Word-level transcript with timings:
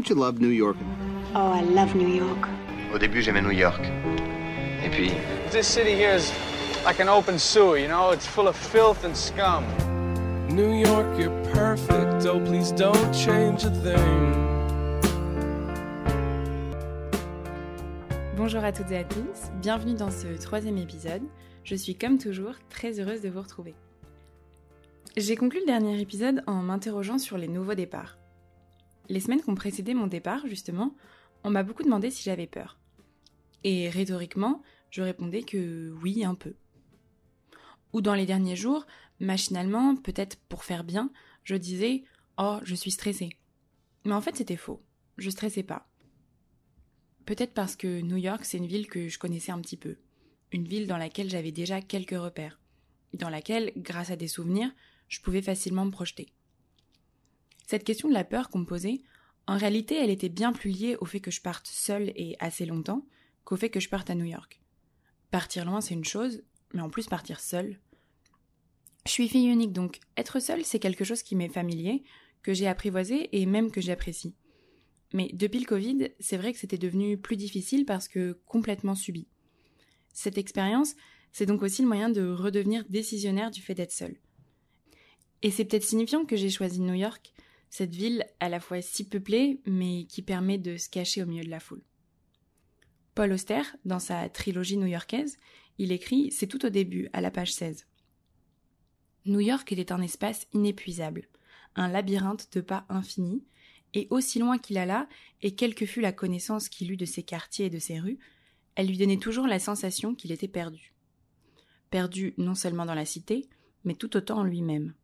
Don't 0.00 0.08
you 0.08 0.16
love 0.16 0.40
New 0.40 0.48
York? 0.48 0.78
Oh, 1.34 1.52
I 1.52 1.60
love 1.60 1.94
New 1.94 2.08
York. 2.08 2.48
Au 2.94 2.96
début, 2.96 3.20
j'aimais 3.20 3.42
New 3.42 3.50
York. 3.50 3.82
Et 4.82 4.88
puis, 4.88 5.10
This 5.50 5.66
city 5.66 5.94
here 5.94 6.16
is 6.16 6.32
like 6.86 7.00
an 7.00 7.10
open 7.10 7.38
sewer, 7.38 7.76
you 7.76 7.86
know? 7.86 8.10
It's 8.10 8.26
full 8.26 8.48
of 8.48 8.56
filth 8.56 9.04
and 9.04 9.14
scum. 9.14 9.62
New 10.48 10.72
York, 10.72 11.06
you're 11.18 11.36
perfect. 11.52 12.24
Oh, 12.24 12.40
please 12.40 12.72
don't 12.72 13.14
change 13.14 13.66
a 13.66 13.70
thing. 13.82 14.32
Bonjour 18.38 18.64
à 18.64 18.72
toutes 18.72 18.90
et 18.90 19.00
à 19.00 19.04
tous, 19.04 19.50
bienvenue 19.60 19.96
dans 19.96 20.10
ce 20.10 20.28
troisième 20.40 20.78
épisode. 20.78 21.24
Je 21.62 21.74
suis 21.74 21.94
comme 21.94 22.16
toujours 22.16 22.54
très 22.70 22.98
heureuse 23.00 23.20
de 23.20 23.28
vous 23.28 23.42
retrouver. 23.42 23.74
J'ai 25.18 25.36
conclu 25.36 25.60
le 25.60 25.66
dernier 25.66 26.00
épisode 26.00 26.42
en 26.46 26.62
m'interrogeant 26.62 27.18
sur 27.18 27.36
les 27.36 27.48
nouveaux 27.48 27.74
départs. 27.74 28.16
Les 29.08 29.20
semaines 29.20 29.42
qui 29.42 29.50
ont 29.50 29.54
précédé 29.54 29.94
mon 29.94 30.06
départ, 30.06 30.46
justement, 30.46 30.94
on 31.44 31.50
m'a 31.50 31.62
beaucoup 31.62 31.82
demandé 31.82 32.10
si 32.10 32.22
j'avais 32.22 32.46
peur. 32.46 32.78
Et 33.64 33.88
rhétoriquement, 33.88 34.62
je 34.90 35.02
répondais 35.02 35.42
que 35.42 35.92
oui, 36.02 36.24
un 36.24 36.34
peu. 36.34 36.54
Ou 37.92 38.00
dans 38.00 38.14
les 38.14 38.26
derniers 38.26 38.56
jours, 38.56 38.86
machinalement, 39.18 39.96
peut-être 39.96 40.36
pour 40.48 40.64
faire 40.64 40.84
bien, 40.84 41.10
je 41.44 41.56
disais 41.56 42.04
Oh, 42.38 42.58
je 42.62 42.74
suis 42.74 42.90
stressée. 42.90 43.30
Mais 44.04 44.12
en 44.12 44.20
fait, 44.20 44.36
c'était 44.36 44.56
faux. 44.56 44.82
Je 45.18 45.30
stressais 45.30 45.62
pas. 45.62 45.86
Peut-être 47.26 47.52
parce 47.52 47.76
que 47.76 48.00
New 48.00 48.16
York, 48.16 48.44
c'est 48.44 48.58
une 48.58 48.66
ville 48.66 48.88
que 48.88 49.08
je 49.08 49.18
connaissais 49.18 49.52
un 49.52 49.60
petit 49.60 49.76
peu. 49.76 49.96
Une 50.52 50.66
ville 50.66 50.86
dans 50.86 50.96
laquelle 50.96 51.30
j'avais 51.30 51.52
déjà 51.52 51.80
quelques 51.80 52.18
repères. 52.18 52.58
Dans 53.12 53.28
laquelle, 53.28 53.72
grâce 53.76 54.10
à 54.10 54.16
des 54.16 54.28
souvenirs, 54.28 54.72
je 55.08 55.20
pouvais 55.20 55.42
facilement 55.42 55.84
me 55.84 55.90
projeter. 55.90 56.32
Cette 57.70 57.84
question 57.84 58.08
de 58.08 58.14
la 58.14 58.24
peur 58.24 58.48
qu'on 58.48 58.58
me 58.58 58.66
posait, 58.66 59.00
en 59.46 59.56
réalité, 59.56 59.94
elle 59.94 60.10
était 60.10 60.28
bien 60.28 60.52
plus 60.52 60.70
liée 60.70 60.96
au 61.00 61.04
fait 61.04 61.20
que 61.20 61.30
je 61.30 61.40
parte 61.40 61.68
seule 61.68 62.12
et 62.16 62.34
assez 62.40 62.66
longtemps 62.66 63.06
qu'au 63.44 63.54
fait 63.54 63.70
que 63.70 63.78
je 63.78 63.88
parte 63.88 64.10
à 64.10 64.16
New 64.16 64.24
York. 64.24 64.60
Partir 65.30 65.64
loin, 65.64 65.80
c'est 65.80 65.94
une 65.94 66.04
chose, 66.04 66.42
mais 66.74 66.80
en 66.80 66.90
plus 66.90 67.06
partir 67.06 67.38
seule. 67.38 67.78
Je 69.06 69.12
suis 69.12 69.28
fille 69.28 69.46
unique, 69.46 69.72
donc 69.72 70.00
être 70.16 70.40
seule, 70.40 70.64
c'est 70.64 70.80
quelque 70.80 71.04
chose 71.04 71.22
qui 71.22 71.36
m'est 71.36 71.48
familier, 71.48 72.02
que 72.42 72.54
j'ai 72.54 72.66
apprivoisé 72.66 73.28
et 73.40 73.46
même 73.46 73.70
que 73.70 73.80
j'apprécie. 73.80 74.34
Mais 75.14 75.30
depuis 75.32 75.60
le 75.60 75.66
Covid, 75.66 76.08
c'est 76.18 76.38
vrai 76.38 76.52
que 76.52 76.58
c'était 76.58 76.76
devenu 76.76 77.18
plus 77.18 77.36
difficile 77.36 77.84
parce 77.84 78.08
que 78.08 78.40
complètement 78.46 78.96
subi. 78.96 79.28
Cette 80.12 80.38
expérience, 80.38 80.96
c'est 81.30 81.46
donc 81.46 81.62
aussi 81.62 81.82
le 81.82 81.88
moyen 81.88 82.10
de 82.10 82.32
redevenir 82.32 82.84
décisionnaire 82.88 83.52
du 83.52 83.62
fait 83.62 83.74
d'être 83.74 83.92
seule. 83.92 84.16
Et 85.42 85.52
c'est 85.52 85.64
peut-être 85.64 85.84
signifiant 85.84 86.24
que 86.24 86.34
j'ai 86.34 86.50
choisi 86.50 86.80
New 86.80 86.94
York, 86.94 87.32
cette 87.70 87.94
ville 87.94 88.26
à 88.40 88.48
la 88.48 88.60
fois 88.60 88.82
si 88.82 89.08
peuplée, 89.08 89.60
mais 89.64 90.04
qui 90.04 90.22
permet 90.22 90.58
de 90.58 90.76
se 90.76 90.88
cacher 90.88 91.22
au 91.22 91.26
milieu 91.26 91.44
de 91.44 91.50
la 91.50 91.60
foule. 91.60 91.82
Paul 93.14 93.32
Auster, 93.32 93.62
dans 93.84 93.98
sa 93.98 94.28
trilogie 94.28 94.76
new-yorkaise, 94.76 95.36
il 95.78 95.92
écrit 95.92 96.30
C'est 96.32 96.46
tout 96.46 96.66
au 96.66 96.68
début, 96.68 97.08
à 97.12 97.20
la 97.20 97.30
page 97.30 97.52
16. 97.52 97.86
New 99.26 99.40
York 99.40 99.70
était 99.72 99.92
un 99.92 100.02
espace 100.02 100.46
inépuisable, 100.52 101.28
un 101.76 101.88
labyrinthe 101.88 102.48
de 102.52 102.60
pas 102.60 102.86
infinis, 102.88 103.44
et 103.94 104.06
aussi 104.10 104.38
loin 104.38 104.58
qu'il 104.58 104.78
alla, 104.78 105.08
et 105.42 105.54
quelle 105.54 105.74
que 105.74 105.86
fût 105.86 106.00
la 106.00 106.12
connaissance 106.12 106.68
qu'il 106.68 106.90
eut 106.92 106.96
de 106.96 107.04
ses 107.04 107.22
quartiers 107.22 107.66
et 107.66 107.70
de 107.70 107.78
ses 107.78 107.98
rues, 107.98 108.18
elle 108.74 108.86
lui 108.86 108.98
donnait 108.98 109.18
toujours 109.18 109.46
la 109.46 109.58
sensation 109.58 110.14
qu'il 110.14 110.32
était 110.32 110.48
perdu. 110.48 110.94
Perdu 111.90 112.34
non 112.38 112.54
seulement 112.54 112.86
dans 112.86 112.94
la 112.94 113.04
cité, 113.04 113.48
mais 113.84 113.94
tout 113.94 114.16
autant 114.16 114.38
en 114.38 114.44
lui-même. 114.44 114.94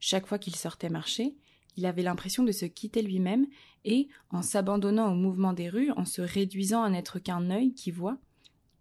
Chaque 0.00 0.26
fois 0.26 0.38
qu'il 0.38 0.56
sortait 0.56 0.88
marcher, 0.88 1.36
il 1.76 1.86
avait 1.86 2.02
l'impression 2.02 2.44
de 2.44 2.52
se 2.52 2.66
quitter 2.66 3.02
lui-même 3.02 3.46
et, 3.84 4.08
en 4.30 4.42
s'abandonnant 4.42 5.10
au 5.12 5.14
mouvement 5.14 5.52
des 5.52 5.68
rues, 5.68 5.90
en 5.92 6.04
se 6.04 6.22
réduisant 6.22 6.82
à 6.82 6.90
n'être 6.90 7.18
qu'un 7.18 7.50
œil 7.50 7.74
qui 7.74 7.90
voit, 7.90 8.18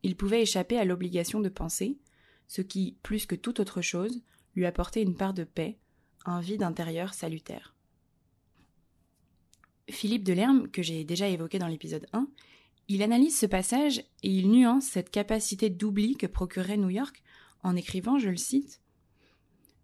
il 0.03 0.15
pouvait 0.15 0.41
échapper 0.41 0.77
à 0.77 0.85
l'obligation 0.85 1.39
de 1.39 1.49
penser, 1.49 1.97
ce 2.47 2.61
qui, 2.61 2.97
plus 3.03 3.25
que 3.25 3.35
toute 3.35 3.59
autre 3.59 3.81
chose, 3.81 4.21
lui 4.55 4.65
apportait 4.65 5.01
une 5.01 5.15
part 5.15 5.33
de 5.33 5.43
paix, 5.43 5.77
un 6.25 6.41
vide 6.41 6.63
intérieur 6.63 7.13
salutaire. 7.13 7.73
Philippe 9.89 10.23
Delerme, 10.23 10.69
que 10.69 10.81
j'ai 10.81 11.03
déjà 11.03 11.27
évoqué 11.27 11.59
dans 11.59 11.67
l'épisode 11.67 12.05
1, 12.13 12.27
il 12.89 13.01
analyse 13.01 13.37
ce 13.37 13.45
passage 13.45 13.99
et 14.23 14.29
il 14.29 14.49
nuance 14.49 14.85
cette 14.85 15.09
capacité 15.09 15.69
d'oubli 15.69 16.15
que 16.15 16.27
procurait 16.27 16.77
New 16.77 16.89
York 16.89 17.23
en 17.63 17.75
écrivant, 17.75 18.19
je 18.19 18.29
le 18.29 18.37
cite, 18.37 18.81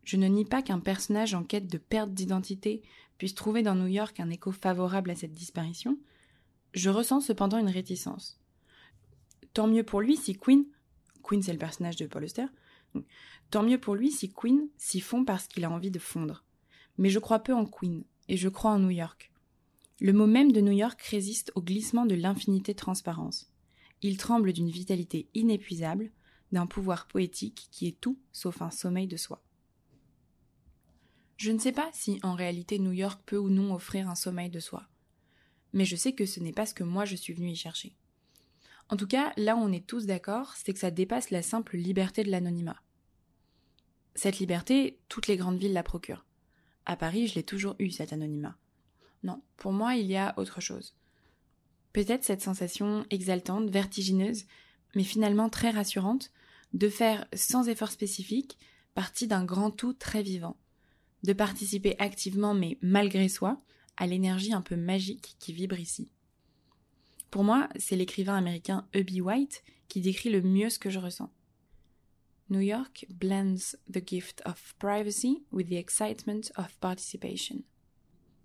Je 0.04 0.18
ne 0.18 0.28
nie 0.28 0.46
pas 0.46 0.62
qu'un 0.62 0.80
personnage 0.80 1.34
en 1.34 1.44
quête 1.44 1.68
de 1.68 1.78
perte 1.78 2.14
d'identité 2.14 2.82
puisse 3.18 3.36
trouver 3.36 3.62
dans 3.62 3.76
New 3.76 3.88
York 3.88 4.20
un 4.20 4.30
écho 4.30 4.52
favorable 4.52 5.12
à 5.12 5.16
cette 5.16 5.34
disparition, 5.34 6.00
je 6.74 6.90
ressens 6.90 7.22
cependant 7.22 7.58
une 7.58 7.70
réticence. 7.70 8.40
Tant 9.54 9.68
mieux 9.68 9.84
pour 9.84 10.02
lui 10.02 10.18
si 10.18 10.38
Queen, 10.38 10.66
Queen 11.24 11.42
c'est 11.42 11.54
le 11.54 11.60
personnage 11.60 11.98
de 11.98 12.08
Paul 12.08 12.26
tant 13.52 13.64
mieux 13.64 13.80
pour 13.80 13.96
lui 13.96 14.12
si 14.12 14.32
Queen 14.32 14.68
s'y 14.78 15.00
fond 15.00 15.26
parce 15.26 15.48
qu'il 15.48 15.66
a 15.66 15.72
envie 15.72 15.92
de 15.92 16.00
fondre. 16.00 16.46
Mais 16.98 17.10
je 17.10 17.20
crois 17.20 17.40
peu 17.40 17.54
en 17.54 17.66
Queen, 17.66 18.04
et 18.28 18.38
je 18.38 18.50
crois 18.50 18.72
en 18.72 18.80
New 18.80 18.90
York. 18.90 19.32
Le 20.00 20.14
mot 20.14 20.28
même 20.28 20.52
de 20.52 20.62
New 20.62 20.72
York 20.72 21.02
résiste 21.02 21.52
au 21.56 21.62
glissement 21.62 22.06
de 22.06 22.16
l'infinité 22.16 22.74
transparence. 22.74 23.52
Il 24.02 24.18
tremble 24.18 24.54
d'une 24.54 24.70
vitalité 24.70 25.28
inépuisable, 25.34 26.12
d'un 26.52 26.68
pouvoir 26.68 27.08
poétique 27.08 27.68
qui 27.72 27.88
est 27.88 28.00
tout 28.00 28.18
sauf 28.32 28.62
un 28.62 28.72
sommeil 28.72 29.08
de 29.08 29.18
soi. 29.18 29.44
Je 31.40 31.54
ne 31.54 31.58
sais 31.58 31.72
pas 31.72 31.90
si 31.94 32.20
en 32.22 32.36
réalité 32.36 32.80
New 32.80 32.92
York 32.92 33.22
peut 33.26 33.38
ou 33.38 33.50
non 33.50 33.74
offrir 33.74 34.10
un 34.10 34.16
sommeil 34.16 34.50
de 34.50 34.60
soi, 34.60 34.90
mais 35.72 35.86
je 35.86 35.96
sais 35.96 36.12
que 36.12 36.26
ce 36.26 36.42
n'est 36.42 36.52
pas 36.52 36.66
ce 36.66 36.74
que 36.74 36.84
moi 36.84 37.06
je 37.06 37.16
suis 37.16 37.32
venue 37.32 37.52
y 37.52 37.56
chercher. 37.56 37.96
En 38.90 38.98
tout 38.98 39.08
cas, 39.08 39.32
là 39.38 39.56
où 39.56 39.60
on 39.60 39.72
est 39.72 39.88
tous 39.88 40.06
d'accord, 40.06 40.54
c'est 40.58 40.74
que 40.74 40.80
ça 40.80 40.92
dépasse 40.92 41.30
la 41.30 41.42
simple 41.42 41.78
liberté 41.78 42.26
de 42.26 42.30
l'anonymat. 42.30 42.82
Cette 44.16 44.40
liberté, 44.40 45.00
toutes 45.08 45.28
les 45.28 45.38
grandes 45.38 45.58
villes 45.58 45.72
la 45.72 45.82
procurent. 45.82 46.26
À 46.86 46.98
Paris, 46.98 47.28
je 47.28 47.36
l'ai 47.36 47.44
toujours 47.44 47.76
eu, 47.80 47.90
cet 47.90 48.12
anonymat. 48.12 48.58
Non, 49.24 49.42
pour 49.56 49.72
moi, 49.72 49.96
il 49.96 50.08
y 50.08 50.18
a 50.18 50.34
autre 50.38 50.60
chose. 50.60 50.94
Peut-être 51.94 52.26
cette 52.26 52.42
sensation 52.42 53.06
exaltante, 53.12 53.70
vertigineuse, 53.70 54.44
mais 54.94 55.06
finalement 55.06 55.48
très 55.48 55.70
rassurante, 55.70 56.34
de 56.74 56.90
faire, 56.90 57.26
sans 57.34 57.70
effort 57.70 57.92
spécifique, 57.92 58.58
partie 58.94 59.28
d'un 59.28 59.46
grand 59.46 59.72
tout 59.72 59.94
très 59.94 60.22
vivant, 60.22 60.58
de 61.24 61.34
participer 61.34 61.96
activement, 62.00 62.54
mais 62.54 62.78
malgré 62.82 63.28
soi, 63.28 63.62
à 63.98 64.08
l'énergie 64.08 64.54
un 64.54 64.62
peu 64.62 64.76
magique 64.76 65.36
qui 65.40 65.54
vibre 65.54 65.80
ici. 65.80 66.10
Pour 67.32 67.44
moi, 67.44 67.70
c'est 67.78 67.96
l'écrivain 67.96 68.36
américain 68.36 68.88
E.B. 68.96 69.22
White 69.22 69.64
qui 69.88 70.02
décrit 70.02 70.30
le 70.30 70.42
mieux 70.42 70.70
ce 70.70 70.80
que 70.80 70.90
je 70.90 71.00
ressens. 71.00 71.30
New 72.50 72.62
York 72.62 73.06
blends 73.10 73.76
the 73.92 74.02
gift 74.06 74.42
of 74.46 74.74
privacy 74.80 75.44
with 75.52 75.68
the 75.70 75.78
excitement 75.78 76.50
of 76.58 76.76
participation. 76.80 77.64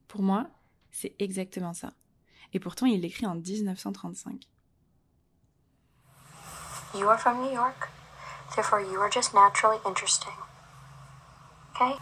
Pour 0.09 0.23
moi, 0.23 0.51
c'est 0.91 1.15
exactement 1.19 1.73
ça. 1.73 1.95
Et 2.53 2.61
pourtant, 2.61 2.87
il 2.87 3.01
l'écrit 3.01 3.27
en 3.27 3.37
1935. 3.37 4.47
You 6.95 7.09
are 7.09 7.19
from 7.19 7.43
New 7.43 7.53
York, 7.53 7.89
therefore 8.55 8.81
you 8.81 9.01
are 9.01 9.11
just 9.11 9.35
naturally 9.35 9.79
interesting. 9.87 10.33
Okay? 11.75 11.97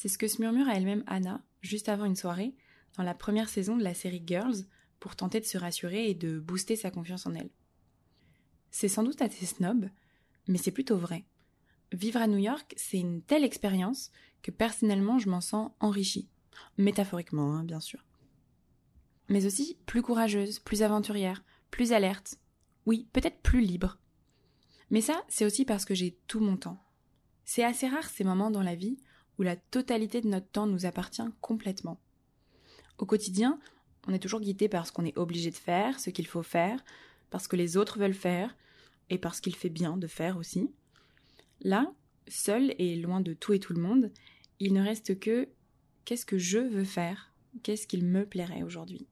C'est 0.00 0.08
ce 0.08 0.16
que 0.16 0.28
se 0.28 0.40
murmure 0.40 0.66
à 0.66 0.76
elle-même 0.76 1.04
Anna, 1.06 1.42
juste 1.60 1.90
avant 1.90 2.06
une 2.06 2.16
soirée, 2.16 2.54
dans 2.96 3.02
la 3.02 3.12
première 3.12 3.50
saison 3.50 3.76
de 3.76 3.84
la 3.84 3.92
série 3.92 4.22
Girls, 4.26 4.64
pour 4.98 5.14
tenter 5.14 5.40
de 5.40 5.44
se 5.44 5.58
rassurer 5.58 6.08
et 6.08 6.14
de 6.14 6.40
booster 6.40 6.74
sa 6.74 6.90
confiance 6.90 7.26
en 7.26 7.34
elle. 7.34 7.50
C'est 8.70 8.88
sans 8.88 9.02
doute 9.02 9.20
assez 9.20 9.44
snob, 9.44 9.90
mais 10.48 10.56
c'est 10.56 10.70
plutôt 10.70 10.96
vrai. 10.96 11.26
Vivre 11.92 12.22
à 12.22 12.28
New 12.28 12.38
York, 12.38 12.72
c'est 12.78 12.98
une 12.98 13.20
telle 13.20 13.44
expérience 13.44 14.10
que 14.40 14.50
personnellement 14.50 15.18
je 15.18 15.28
m'en 15.28 15.42
sens 15.42 15.70
enrichie. 15.80 16.30
Métaphoriquement, 16.78 17.52
hein, 17.52 17.64
bien 17.64 17.80
sûr. 17.80 18.02
Mais 19.28 19.44
aussi 19.44 19.76
plus 19.84 20.00
courageuse, 20.00 20.60
plus 20.60 20.82
aventurière, 20.82 21.44
plus 21.70 21.92
alerte. 21.92 22.38
Oui, 22.86 23.06
peut-être 23.12 23.42
plus 23.42 23.60
libre. 23.60 23.98
Mais 24.88 25.02
ça, 25.02 25.22
c'est 25.28 25.44
aussi 25.44 25.66
parce 25.66 25.84
que 25.84 25.94
j'ai 25.94 26.16
tout 26.26 26.40
mon 26.40 26.56
temps. 26.56 26.82
C'est 27.44 27.64
assez 27.64 27.86
rare 27.86 28.08
ces 28.08 28.24
moments 28.24 28.50
dans 28.50 28.62
la 28.62 28.76
vie 28.76 28.96
où 29.40 29.42
la 29.42 29.56
totalité 29.56 30.20
de 30.20 30.28
notre 30.28 30.50
temps 30.50 30.66
nous 30.66 30.84
appartient 30.84 31.22
complètement. 31.40 31.98
Au 32.98 33.06
quotidien, 33.06 33.58
on 34.06 34.12
est 34.12 34.18
toujours 34.18 34.42
guidé 34.42 34.68
par 34.68 34.86
ce 34.86 34.92
qu'on 34.92 35.06
est 35.06 35.16
obligé 35.16 35.50
de 35.50 35.56
faire, 35.56 35.98
ce 35.98 36.10
qu'il 36.10 36.26
faut 36.26 36.42
faire, 36.42 36.84
parce 37.30 37.48
que 37.48 37.56
les 37.56 37.78
autres 37.78 37.98
veulent 37.98 38.12
faire, 38.12 38.54
et 39.08 39.16
parce 39.16 39.40
qu'il 39.40 39.56
fait 39.56 39.70
bien 39.70 39.96
de 39.96 40.06
faire 40.06 40.36
aussi. 40.36 40.70
Là, 41.62 41.90
seul 42.28 42.74
et 42.78 42.96
loin 42.96 43.22
de 43.22 43.32
tout 43.32 43.54
et 43.54 43.58
tout 43.58 43.72
le 43.72 43.80
monde, 43.80 44.12
il 44.58 44.74
ne 44.74 44.82
reste 44.82 45.18
que 45.18 45.48
qu'est-ce 46.04 46.26
que 46.26 46.36
je 46.36 46.58
veux 46.58 46.84
faire, 46.84 47.32
qu'est-ce 47.62 47.86
qu'il 47.86 48.04
me 48.04 48.26
plairait 48.26 48.62
aujourd'hui? 48.62 49.08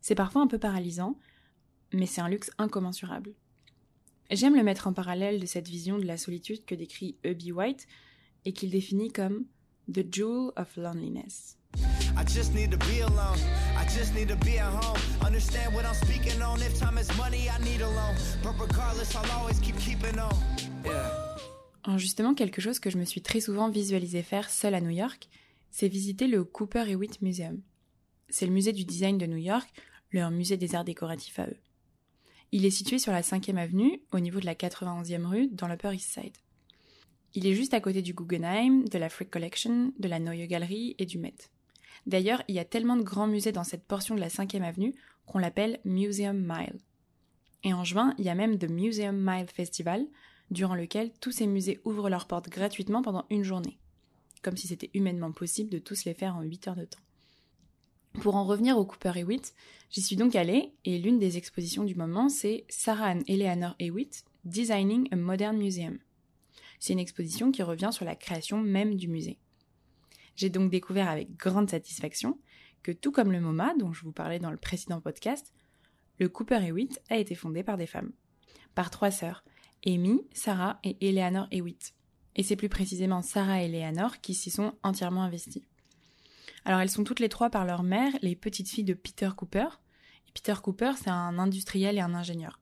C'est 0.00 0.14
parfois 0.14 0.40
un 0.40 0.46
peu 0.46 0.58
paralysant, 0.58 1.18
mais 1.92 2.06
c'est 2.06 2.22
un 2.22 2.30
luxe 2.30 2.50
incommensurable. 2.56 3.34
J'aime 4.30 4.56
le 4.56 4.62
mettre 4.62 4.86
en 4.86 4.94
parallèle 4.94 5.40
de 5.40 5.46
cette 5.46 5.68
vision 5.68 5.98
de 5.98 6.06
la 6.06 6.16
solitude 6.16 6.64
que 6.64 6.74
décrit 6.74 7.18
E.B. 7.26 7.54
White 7.54 7.86
et 8.46 8.52
qu'il 8.52 8.70
définit 8.70 9.12
comme 9.12 9.44
The 9.92 10.06
Jewel 10.10 10.52
of 10.56 10.74
Loneliness. 10.76 11.58
I 12.16 12.24
just 12.26 12.54
need 12.54 12.70
to 12.70 12.78
be 12.78 13.02
alone. 13.02 13.38
I 13.76 13.84
just 13.86 14.14
need 14.14 14.28
to 14.28 14.36
be 14.36 14.58
at 14.58 14.72
home. 14.72 14.98
Understand 15.20 15.74
what 15.74 15.82
I'm 15.84 15.94
speaking 15.94 16.40
on. 16.40 16.58
If 16.60 16.78
time 16.78 16.96
is 16.96 17.08
money, 17.18 17.48
I 17.50 17.62
need 17.62 17.82
a 17.82 17.88
loan. 17.88 18.14
But 18.42 18.54
regardless, 18.58 19.14
I'll 19.14 19.30
always 19.38 19.60
keep 19.60 19.76
keeping 19.78 20.18
on. 20.18 20.30
Yeah. 20.84 21.12
Alors 21.84 21.98
justement, 21.98 22.34
quelque 22.34 22.62
chose 22.62 22.78
que 22.78 22.88
je 22.88 22.98
me 22.98 23.04
suis 23.04 23.20
très 23.20 23.40
souvent 23.40 23.68
visualisé 23.68 24.22
faire 24.22 24.48
seule 24.48 24.74
à 24.74 24.80
New 24.80 24.90
York, 24.90 25.28
c'est 25.70 25.88
visiter 25.88 26.26
le 26.26 26.42
Cooper 26.42 26.84
Hewitt 26.88 27.20
Museum. 27.20 27.60
C'est 28.28 28.46
le 28.46 28.52
musée 28.52 28.72
du 28.72 28.84
design 28.84 29.18
de 29.18 29.26
New 29.26 29.36
York, 29.36 29.68
leur 30.10 30.30
musée 30.30 30.56
des 30.56 30.74
arts 30.74 30.84
décoratifs 30.84 31.38
à 31.38 31.46
eux. 31.46 31.58
Il 32.52 32.64
est 32.64 32.70
situé 32.70 32.98
sur 32.98 33.12
la 33.12 33.22
5e 33.22 33.56
avenue, 33.56 34.00
au 34.12 34.20
niveau 34.20 34.40
de 34.40 34.46
la 34.46 34.54
91e 34.54 35.26
rue, 35.26 35.48
dans 35.48 35.68
l'Upper 35.68 35.94
East 35.94 36.10
Side. 36.10 36.36
Il 37.36 37.46
est 37.46 37.54
juste 37.54 37.74
à 37.74 37.82
côté 37.82 38.00
du 38.00 38.14
Guggenheim, 38.14 38.88
de 38.88 38.96
la 38.96 39.10
Frick 39.10 39.28
Collection, 39.28 39.92
de 39.98 40.08
la 40.08 40.18
Neue 40.18 40.46
Galerie 40.46 40.96
et 40.98 41.04
du 41.04 41.18
Met. 41.18 41.34
D'ailleurs, 42.06 42.42
il 42.48 42.54
y 42.54 42.58
a 42.58 42.64
tellement 42.64 42.96
de 42.96 43.02
grands 43.02 43.26
musées 43.26 43.52
dans 43.52 43.62
cette 43.62 43.84
portion 43.84 44.14
de 44.14 44.20
la 44.20 44.30
5e 44.30 44.62
avenue 44.62 44.94
qu'on 45.26 45.38
l'appelle 45.38 45.78
Museum 45.84 46.38
Mile. 46.38 46.78
Et 47.62 47.74
en 47.74 47.84
juin, 47.84 48.14
il 48.16 48.24
y 48.24 48.30
a 48.30 48.34
même 48.34 48.58
The 48.58 48.70
Museum 48.70 49.14
Mile 49.22 49.48
Festival, 49.52 50.06
durant 50.50 50.74
lequel 50.74 51.12
tous 51.20 51.30
ces 51.30 51.46
musées 51.46 51.78
ouvrent 51.84 52.08
leurs 52.08 52.26
portes 52.26 52.48
gratuitement 52.48 53.02
pendant 53.02 53.26
une 53.28 53.44
journée. 53.44 53.76
Comme 54.40 54.56
si 54.56 54.66
c'était 54.66 54.90
humainement 54.94 55.32
possible 55.32 55.68
de 55.68 55.78
tous 55.78 56.06
les 56.06 56.14
faire 56.14 56.36
en 56.36 56.42
8 56.42 56.68
heures 56.68 56.76
de 56.76 56.86
temps. 56.86 57.00
Pour 58.22 58.36
en 58.36 58.46
revenir 58.46 58.78
au 58.78 58.86
Cooper 58.86 59.12
Hewitt, 59.14 59.52
j'y 59.90 60.00
suis 60.00 60.16
donc 60.16 60.34
allée 60.36 60.72
et 60.86 60.98
l'une 60.98 61.18
des 61.18 61.36
expositions 61.36 61.84
du 61.84 61.96
moment 61.96 62.30
c'est 62.30 62.64
Sarah 62.70 63.08
Ann 63.08 63.22
Eleanor 63.28 63.74
Hewitt 63.78 64.24
Designing 64.46 65.08
a 65.12 65.16
Modern 65.16 65.58
Museum. 65.58 65.98
C'est 66.78 66.92
une 66.92 66.98
exposition 66.98 67.50
qui 67.52 67.62
revient 67.62 67.90
sur 67.92 68.04
la 68.04 68.16
création 68.16 68.60
même 68.60 68.96
du 68.96 69.08
musée. 69.08 69.38
J'ai 70.36 70.50
donc 70.50 70.70
découvert 70.70 71.08
avec 71.08 71.36
grande 71.36 71.70
satisfaction 71.70 72.38
que 72.82 72.92
tout 72.92 73.10
comme 73.10 73.32
le 73.32 73.40
MoMA 73.40 73.74
dont 73.78 73.92
je 73.92 74.02
vous 74.02 74.12
parlais 74.12 74.38
dans 74.38 74.50
le 74.50 74.56
précédent 74.56 75.00
podcast, 75.00 75.52
le 76.18 76.28
Cooper 76.28 76.60
Hewitt 76.62 77.00
a 77.10 77.16
été 77.16 77.34
fondé 77.34 77.62
par 77.62 77.76
des 77.76 77.86
femmes. 77.86 78.12
Par 78.74 78.90
trois 78.90 79.10
sœurs, 79.10 79.44
Amy, 79.86 80.20
Sarah 80.32 80.78
et 80.84 80.96
Eleanor 81.08 81.46
Hewitt. 81.50 81.94
Et 82.36 82.42
c'est 82.42 82.56
plus 82.56 82.68
précisément 82.68 83.22
Sarah 83.22 83.62
et 83.62 83.66
Eleanor 83.66 84.20
qui 84.20 84.34
s'y 84.34 84.50
sont 84.50 84.74
entièrement 84.82 85.22
investies. 85.22 85.64
Alors 86.64 86.80
elles 86.80 86.90
sont 86.90 87.04
toutes 87.04 87.20
les 87.20 87.28
trois 87.28 87.48
par 87.48 87.64
leur 87.64 87.82
mère 87.82 88.12
les 88.22 88.36
petites 88.36 88.68
filles 88.68 88.84
de 88.84 88.94
Peter 88.94 89.30
Cooper. 89.36 89.68
Et 90.28 90.32
Peter 90.32 90.54
Cooper, 90.62 90.92
c'est 90.96 91.10
un 91.10 91.38
industriel 91.38 91.96
et 91.96 92.00
un 92.00 92.14
ingénieur. 92.14 92.60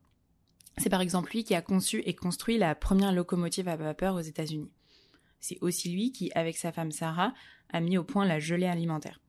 C'est 0.79 0.91
par 0.91 1.00
exemple 1.00 1.31
lui 1.32 1.44
qui 1.44 1.55
a 1.55 1.62
conçu 1.62 2.03
et 2.05 2.15
construit 2.15 2.59
la 2.59 2.75
première 2.75 3.12
locomotive 3.12 3.69
à 3.69 3.76
vapeur 3.76 4.17
aux 4.17 4.21
États-Unis. 4.21 4.71
C'est 5.41 5.59
aussi 5.61 5.91
lui 5.91 6.11
qui, 6.11 6.32
avec 6.35 6.56
sa 6.56 6.73
femme 6.73 6.91
Sarah, 6.91 7.32
a 7.71 7.81
mis 7.81 7.99
au 7.99 8.05
point 8.05 8.25
la 8.25 8.41
gelée 8.41 8.67
alimentaire. 8.67 9.21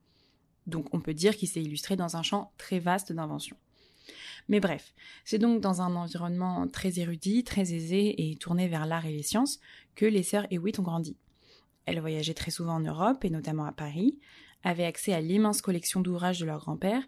Donc 0.66 0.92
on 0.92 1.00
peut 1.00 1.14
dire 1.14 1.36
qu'il 1.36 1.48
s'est 1.48 1.62
illustré 1.62 1.96
dans 1.96 2.16
un 2.16 2.22
champ 2.22 2.52
très 2.58 2.78
vaste 2.78 3.12
d'inventions. 3.12 3.56
Mais 4.48 4.60
bref, 4.60 4.94
c'est 5.24 5.38
donc 5.38 5.60
dans 5.60 5.82
un 5.82 5.94
environnement 5.96 6.66
très 6.68 6.98
érudit, 6.98 7.44
très 7.44 7.72
aisé 7.74 8.30
et 8.30 8.36
tourné 8.36 8.68
vers 8.68 8.86
l'art 8.86 9.06
et 9.06 9.12
les 9.12 9.22
sciences 9.22 9.60
que 9.94 10.06
les 10.06 10.22
sœurs 10.22 10.46
Hewitt 10.50 10.78
ont 10.78 10.84
grandi. 10.84 11.16
Elles 11.86 12.00
voyageaient 12.00 12.34
très 12.34 12.50
souvent 12.50 12.74
en 12.74 12.80
Europe 12.80 13.24
et 13.24 13.30
notamment 13.30 13.64
à 13.64 13.72
Paris, 13.72 14.18
avaient 14.62 14.84
accès 14.84 15.12
à 15.12 15.20
l'immense 15.20 15.62
collection 15.62 16.00
d'ouvrages 16.00 16.40
de 16.40 16.46
leur 16.46 16.60
grand-père 16.60 17.02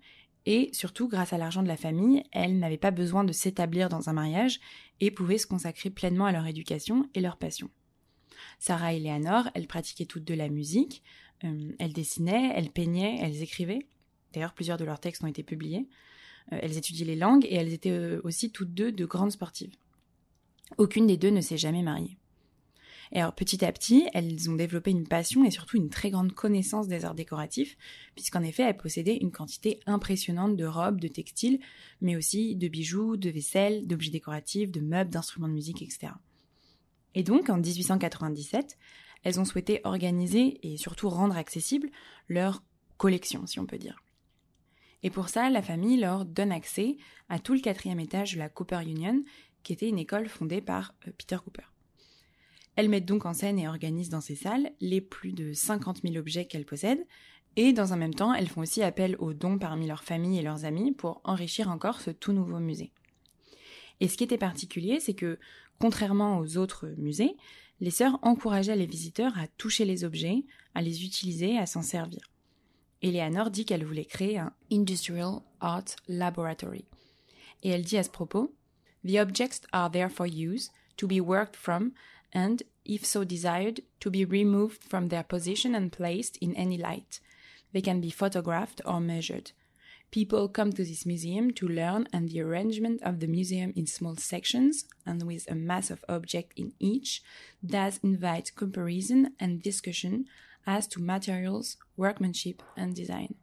et 0.47 0.71
surtout 0.73 1.09
grâce 1.09 1.33
à 1.33 1.39
l'argent 1.39 1.63
de 1.63 1.69
la 1.69 1.77
famille, 1.77 2.23
elles 2.33 2.59
n'avaient 2.59 2.77
pas 2.77 2.91
besoin 2.91 3.25
de 3.25 3.33
s'établir 3.33 3.89
dans 3.89 4.09
un 4.09 4.13
mariage 4.13 4.61
et 5.01 5.11
pouvaient 5.11 5.39
se 5.39 5.47
consacrer 5.47 5.91
pleinement 5.91 6.27
à 6.27 6.33
leur 6.33 6.47
éducation 6.47 7.09
et 7.15 7.21
leur 7.21 7.37
passion. 7.37 7.71
Sarah 8.59 8.93
et 8.93 8.99
Léanor, 8.99 9.51
elles 9.55 9.67
pratiquaient 9.67 10.07
toutes 10.07 10.25
de 10.25 10.35
la 10.35 10.49
musique, 10.49 11.03
euh, 11.45 11.73
elles 11.79 11.93
dessinaient, 11.93 12.53
elles 12.55 12.71
peignaient, 12.71 13.19
elles 13.21 13.43
écrivaient. 13.43 13.87
D'ailleurs, 14.33 14.55
plusieurs 14.55 14.79
de 14.79 14.85
leurs 14.85 15.01
textes 15.01 15.23
ont 15.23 15.29
été 15.29 15.43
publiés. 15.43 15.89
Euh, 16.53 16.59
elles 16.63 16.77
étudiaient 16.77 17.05
les 17.05 17.17
langues 17.17 17.45
et 17.45 17.55
elles 17.55 17.73
étaient 17.73 17.91
euh, 17.91 18.21
aussi 18.25 18.51
toutes 18.51 18.75
deux 18.75 18.93
de 18.93 19.05
grandes 19.05 19.33
sportives. 19.33 19.75
Aucune 20.77 21.07
des 21.07 21.17
deux 21.17 21.31
ne 21.31 21.41
s'est 21.41 21.57
jamais 21.57 21.83
mariée. 21.83 22.19
Et 23.13 23.21
alors 23.21 23.35
petit 23.35 23.65
à 23.65 23.73
petit, 23.73 24.09
elles 24.13 24.51
ont 24.51 24.55
développé 24.55 24.91
une 24.91 25.07
passion 25.07 25.45
et 25.45 25.51
surtout 25.51 25.77
une 25.77 25.89
très 25.89 26.11
grande 26.11 26.33
connaissance 26.33 26.89
des 26.89 27.05
arts 27.05 27.15
décoratifs, 27.15 27.77
puisqu'en 28.15 28.43
effet, 28.43 28.65
elles 28.65 28.77
possédaient 28.77 29.17
une 29.17 29.33
quantité 29.33 29.81
impressionnante 29.87 30.57
de 30.57 30.67
robes, 30.67 31.01
de 31.01 31.09
textiles, 31.09 31.61
mais 32.01 32.17
aussi 32.17 32.57
de 32.57 32.69
bijoux, 32.69 33.17
de 33.17 33.31
vaisselle, 33.31 33.87
d'objets 33.87 34.11
décoratifs, 34.11 34.71
de 34.71 34.81
meubles, 34.81 35.11
d'instruments 35.11 35.49
de 35.49 35.55
musique, 35.55 35.83
etc. 35.83 36.13
Et 37.15 37.23
donc, 37.23 37.49
en 37.51 37.57
1897, 37.57 38.77
elles 39.25 39.41
ont 39.41 39.45
souhaité 39.45 39.81
organiser 39.85 40.59
et 40.63 40.77
surtout 40.77 41.09
rendre 41.09 41.37
accessible 41.37 41.91
leur 42.29 42.63
collection, 42.97 43.47
si 43.47 43.59
on 43.59 43.67
peut 43.67 43.79
dire. 43.79 44.03
Et 45.03 45.11
pour 45.11 45.29
ça, 45.29 45.49
la 45.49 45.63
famille 45.63 45.99
leur 45.99 46.25
donne 46.25 46.53
accès 46.53 46.97
à 47.29 47.39
tout 47.39 47.55
le 47.55 47.61
quatrième 47.61 48.01
étage 48.01 48.35
de 48.35 48.39
la 48.39 48.49
Cooper 48.49 48.83
Union, 48.83 49.23
qui 49.63 49.73
était 49.73 49.89
une 49.89 49.99
école 49.99 50.29
fondée 50.29 50.61
par 50.61 50.95
euh, 51.07 51.13
Peter 51.17 51.37
Cooper. 51.43 51.65
Elles 52.79 52.89
mettent 52.89 53.07
donc 53.07 53.27
en 53.27 53.35
scène 53.35 53.59
et 53.59 53.67
organisent 53.67 54.09
dans 54.09 54.21
ces 54.21 54.37
salles 54.37 54.71
les 54.81 55.01
plus 55.01 55.33
de 55.33 55.53
50 55.53 56.03
000 56.05 56.15
objets 56.15 56.45
qu'elles 56.45 56.65
possèdent, 56.65 57.05
et 57.57 57.73
dans 57.73 57.93
un 57.93 57.97
même 57.97 58.15
temps, 58.15 58.33
elles 58.33 58.47
font 58.47 58.61
aussi 58.61 58.85
appel 58.85 59.17
aux 59.19 59.35
dons 59.35 59.59
parmi 59.59 59.89
leurs 59.89 60.05
familles 60.05 60.39
et 60.39 60.43
leurs 60.43 60.65
amis 60.65 60.93
pour 60.93 61.21
enrichir 61.25 61.69
encore 61.71 62.01
ce 62.01 62.13
tout 62.13 62.33
nouveau 62.33 62.61
musée. 62.61 62.93
Et 63.99 64.07
ce 64.07 64.17
qui 64.17 64.23
était 64.23 64.39
particulier, 64.39 65.01
c'est 65.01 65.15
que, 65.15 65.41
contrairement 65.81 66.39
aux 66.39 66.57
autres 66.57 66.95
musées, 66.99 67.37
les 67.81 67.91
sœurs 67.91 68.21
encourageaient 68.23 68.77
les 68.77 68.87
visiteurs 68.87 69.37
à 69.37 69.49
toucher 69.49 69.85
les 69.85 70.05
objets, 70.05 70.45
à 70.77 70.81
les 70.81 71.05
utiliser, 71.05 71.59
à 71.59 71.67
s'en 71.67 71.83
servir. 71.83 72.31
Eleanor 73.03 73.51
dit 73.51 73.65
qu'elle 73.65 73.85
voulait 73.85 74.05
créer 74.05 74.39
un 74.39 74.53
Industrial 74.71 75.41
Art 75.59 75.97
Laboratory. 76.07 76.85
Et 77.65 77.71
elle 77.71 77.83
dit 77.83 77.99
à 77.99 78.05
ce 78.05 78.11
propos 78.11 78.55
The 79.05 79.19
objects 79.19 79.67
are 79.73 79.91
there 79.91 80.11
for 80.11 80.29
use, 80.29 80.71
to 80.97 81.09
be 81.09 81.21
worked 81.21 81.57
from, 81.57 81.91
and, 82.33 82.63
if 82.85 83.05
so 83.05 83.25
desired, 83.25 83.81
to 84.01 84.11
be 84.11 84.25
removed 84.25 84.83
from 84.85 85.09
their 85.09 85.23
position 85.23 85.75
and 85.75 85.93
placed 85.93 86.37
in 86.39 86.55
any 86.55 86.79
light. 86.79 87.21
They 87.73 87.81
can 87.81 88.01
be 88.01 88.11
photographed 88.11 88.81
or 88.85 89.01
measured. 89.01 89.53
People 90.11 90.49
come 90.49 90.73
to 90.73 90.85
this 90.85 91.05
museum 91.05 91.53
to 91.53 91.69
learn 91.69 92.09
and 92.15 92.31
the 92.31 92.41
arrangement 92.41 93.03
of 93.03 93.21
the 93.21 93.27
museum 93.27 93.75
in 93.77 93.87
small 93.87 94.17
sections 94.17 94.87
and 95.05 95.23
with 95.25 95.51
a 95.51 95.55
mass 95.55 95.91
of 95.91 96.05
objects 96.09 96.55
in 96.57 96.73
each 96.79 97.23
does 97.65 98.01
invite 98.03 98.57
comparison 98.57 99.35
and 99.39 99.63
discussion 99.63 100.25
as 100.67 100.87
to 100.87 101.03
materials, 101.03 101.77
workmanship 101.97 102.63
and 102.77 102.95
design. 102.95 103.35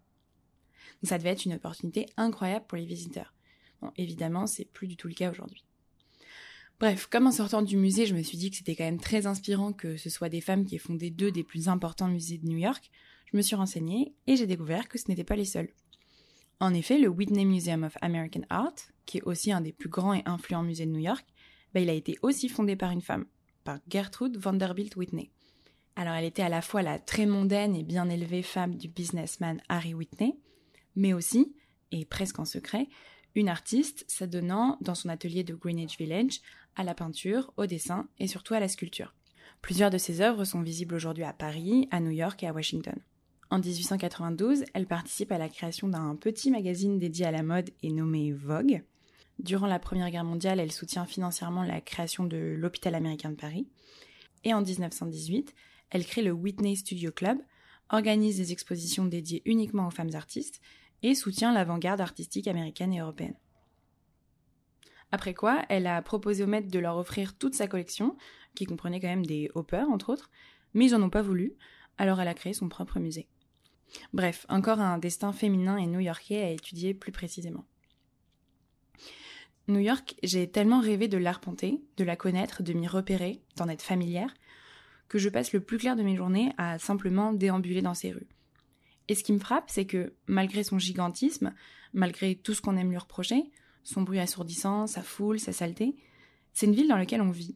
Donc 1.01 1.09
ça 1.09 1.17
devait 1.19 1.33
être 1.33 1.45
une 1.45 1.53
opportunité 1.53 2.07
incroyable 2.17 2.65
pour 2.67 2.77
les 2.77 2.85
visiteurs. 2.85 3.33
Bon, 3.81 3.91
évidemment, 3.97 4.47
c'est 4.47 4.65
plus 4.65 4.87
du 4.87 4.95
tout 4.95 5.07
le 5.07 5.13
cas 5.13 5.29
aujourd'hui. 5.29 5.64
Bref, 6.79 7.07
comme 7.07 7.27
en 7.27 7.31
sortant 7.31 7.61
du 7.61 7.77
musée, 7.77 8.05
je 8.05 8.13
me 8.13 8.21
suis 8.21 8.37
dit 8.37 8.51
que 8.51 8.57
c'était 8.57 8.75
quand 8.75 8.83
même 8.83 8.99
très 8.99 9.27
inspirant 9.27 9.71
que 9.71 9.95
ce 9.95 10.09
soit 10.09 10.27
des 10.27 10.41
femmes 10.41 10.65
qui 10.65 10.75
aient 10.75 10.79
fondé 10.79 11.09
deux 11.09 11.31
des 11.31 11.43
plus 11.43 11.69
importants 11.69 12.09
musées 12.09 12.37
de 12.37 12.47
New 12.47 12.57
York. 12.57 12.91
Je 13.31 13.37
me 13.37 13.41
suis 13.41 13.55
renseignée 13.55 14.13
et 14.27 14.35
j'ai 14.35 14.45
découvert 14.45 14.89
que 14.89 14.97
ce 14.97 15.05
n'étaient 15.07 15.23
pas 15.23 15.37
les 15.37 15.45
seuls. 15.45 15.69
En 16.59 16.73
effet, 16.73 16.97
le 16.97 17.07
Whitney 17.07 17.45
Museum 17.45 17.83
of 17.83 17.97
American 18.01 18.41
Art, 18.49 18.75
qui 19.05 19.17
est 19.17 19.23
aussi 19.23 19.51
un 19.51 19.61
des 19.61 19.71
plus 19.71 19.89
grands 19.89 20.13
et 20.13 20.23
influents 20.25 20.63
musées 20.63 20.85
de 20.85 20.91
New 20.91 20.99
York, 20.99 21.25
bah, 21.73 21.79
il 21.79 21.89
a 21.89 21.93
été 21.93 22.17
aussi 22.21 22.49
fondé 22.49 22.75
par 22.75 22.91
une 22.91 23.01
femme, 23.01 23.25
par 23.63 23.79
Gertrude 23.89 24.37
Vanderbilt 24.37 24.95
Whitney. 24.97 25.31
Alors 25.95 26.13
elle 26.15 26.25
était 26.25 26.41
à 26.41 26.49
la 26.49 26.61
fois 26.61 26.81
la 26.81 26.99
très 26.99 27.25
mondaine 27.25 27.75
et 27.75 27.83
bien 27.83 28.09
élevée 28.09 28.43
femme 28.43 28.75
du 28.75 28.89
businessman 28.89 29.61
Harry 29.69 29.93
Whitney, 29.93 30.37
mais 30.95 31.13
aussi, 31.13 31.55
et 31.91 32.05
presque 32.05 32.39
en 32.39 32.45
secret, 32.45 32.87
une 33.35 33.49
artiste 33.49 34.05
s'adonnant 34.07 34.77
dans 34.81 34.95
son 34.95 35.09
atelier 35.09 35.43
de 35.43 35.53
Greenwich 35.53 35.97
Village 35.97 36.41
à 36.75 36.83
la 36.83 36.95
peinture, 36.95 37.53
au 37.57 37.65
dessin 37.65 38.07
et 38.17 38.27
surtout 38.27 38.53
à 38.53 38.59
la 38.59 38.67
sculpture. 38.67 39.13
Plusieurs 39.61 39.89
de 39.89 39.97
ses 39.97 40.21
œuvres 40.21 40.45
sont 40.45 40.61
visibles 40.61 40.95
aujourd'hui 40.95 41.23
à 41.23 41.33
Paris, 41.33 41.87
à 41.91 41.99
New 41.99 42.11
York 42.11 42.41
et 42.43 42.47
à 42.47 42.53
Washington. 42.53 42.95
En 43.49 43.59
1892, 43.59 44.65
elle 44.73 44.87
participe 44.87 45.31
à 45.31 45.37
la 45.37 45.49
création 45.49 45.87
d'un 45.87 46.15
petit 46.15 46.49
magazine 46.49 46.97
dédié 46.97 47.25
à 47.25 47.31
la 47.31 47.43
mode 47.43 47.69
et 47.83 47.91
nommé 47.91 48.31
Vogue. 48.31 48.83
Durant 49.39 49.67
la 49.67 49.79
Première 49.79 50.09
Guerre 50.09 50.23
mondiale, 50.23 50.59
elle 50.59 50.71
soutient 50.71 51.05
financièrement 51.05 51.63
la 51.63 51.81
création 51.81 52.23
de 52.23 52.55
l'Hôpital 52.57 52.95
américain 52.95 53.29
de 53.29 53.35
Paris. 53.35 53.67
Et 54.43 54.53
en 54.53 54.61
1918, 54.61 55.53
elle 55.89 56.05
crée 56.05 56.21
le 56.21 56.31
Whitney 56.31 56.75
Studio 56.75 57.11
Club, 57.11 57.37
organise 57.89 58.37
des 58.37 58.51
expositions 58.51 59.05
dédiées 59.05 59.41
uniquement 59.45 59.87
aux 59.87 59.91
femmes 59.91 60.15
artistes 60.15 60.61
et 61.03 61.15
soutient 61.15 61.53
l'avant-garde 61.53 62.01
artistique 62.01 62.47
américaine 62.47 62.93
et 62.93 62.99
européenne. 62.99 63.35
Après 65.11 65.33
quoi, 65.33 65.63
elle 65.69 65.87
a 65.87 66.01
proposé 66.01 66.43
aux 66.43 66.47
maîtres 66.47 66.71
de 66.71 66.79
leur 66.79 66.97
offrir 66.97 67.37
toute 67.37 67.55
sa 67.55 67.67
collection, 67.67 68.17
qui 68.55 68.65
comprenait 68.65 68.99
quand 68.99 69.07
même 69.07 69.25
des 69.25 69.49
hoppers 69.55 69.89
entre 69.89 70.11
autres, 70.11 70.29
mais 70.73 70.87
ils 70.87 70.91
n'en 70.91 71.03
ont 71.03 71.09
pas 71.09 71.21
voulu, 71.21 71.53
alors 71.97 72.19
elle 72.19 72.27
a 72.27 72.33
créé 72.33 72.53
son 72.53 72.69
propre 72.69 72.99
musée. 72.99 73.27
Bref, 74.13 74.45
encore 74.49 74.79
un 74.79 74.97
destin 74.97 75.31
féminin 75.31 75.77
et 75.77 75.87
new-yorkais 75.87 76.41
à 76.41 76.49
étudier 76.49 76.93
plus 76.93 77.11
précisément. 77.11 77.65
New 79.67 79.79
York, 79.79 80.15
j'ai 80.21 80.49
tellement 80.49 80.79
rêvé 80.79 81.07
de 81.07 81.17
l'arpenter, 81.17 81.81
de 81.97 82.03
la 82.03 82.15
connaître, 82.15 82.61
de 82.61 82.73
m'y 82.73 82.87
repérer, 82.87 83.41
d'en 83.55 83.67
être 83.67 83.81
familière, 83.81 84.33
que 85.07 85.17
je 85.17 85.29
passe 85.29 85.53
le 85.53 85.59
plus 85.59 85.77
clair 85.77 85.95
de 85.95 86.03
mes 86.03 86.15
journées 86.15 86.51
à 86.57 86.77
simplement 86.77 87.33
déambuler 87.33 87.81
dans 87.81 87.93
ces 87.93 88.11
rues. 88.11 88.27
Et 89.07 89.15
ce 89.15 89.23
qui 89.23 89.33
me 89.33 89.39
frappe, 89.39 89.69
c'est 89.69 89.85
que 89.85 90.13
malgré 90.27 90.63
son 90.63 90.79
gigantisme, 90.79 91.53
malgré 91.93 92.35
tout 92.35 92.53
ce 92.53 92.61
qu'on 92.61 92.77
aime 92.77 92.89
lui 92.89 92.97
reprocher, 92.97 93.51
son 93.83 94.01
bruit 94.01 94.19
assourdissant, 94.19 94.87
sa 94.87 95.03
foule, 95.03 95.39
sa 95.39 95.53
saleté, 95.53 95.95
c'est 96.53 96.65
une 96.65 96.73
ville 96.73 96.87
dans 96.87 96.97
laquelle 96.97 97.21
on 97.21 97.31
vit. 97.31 97.55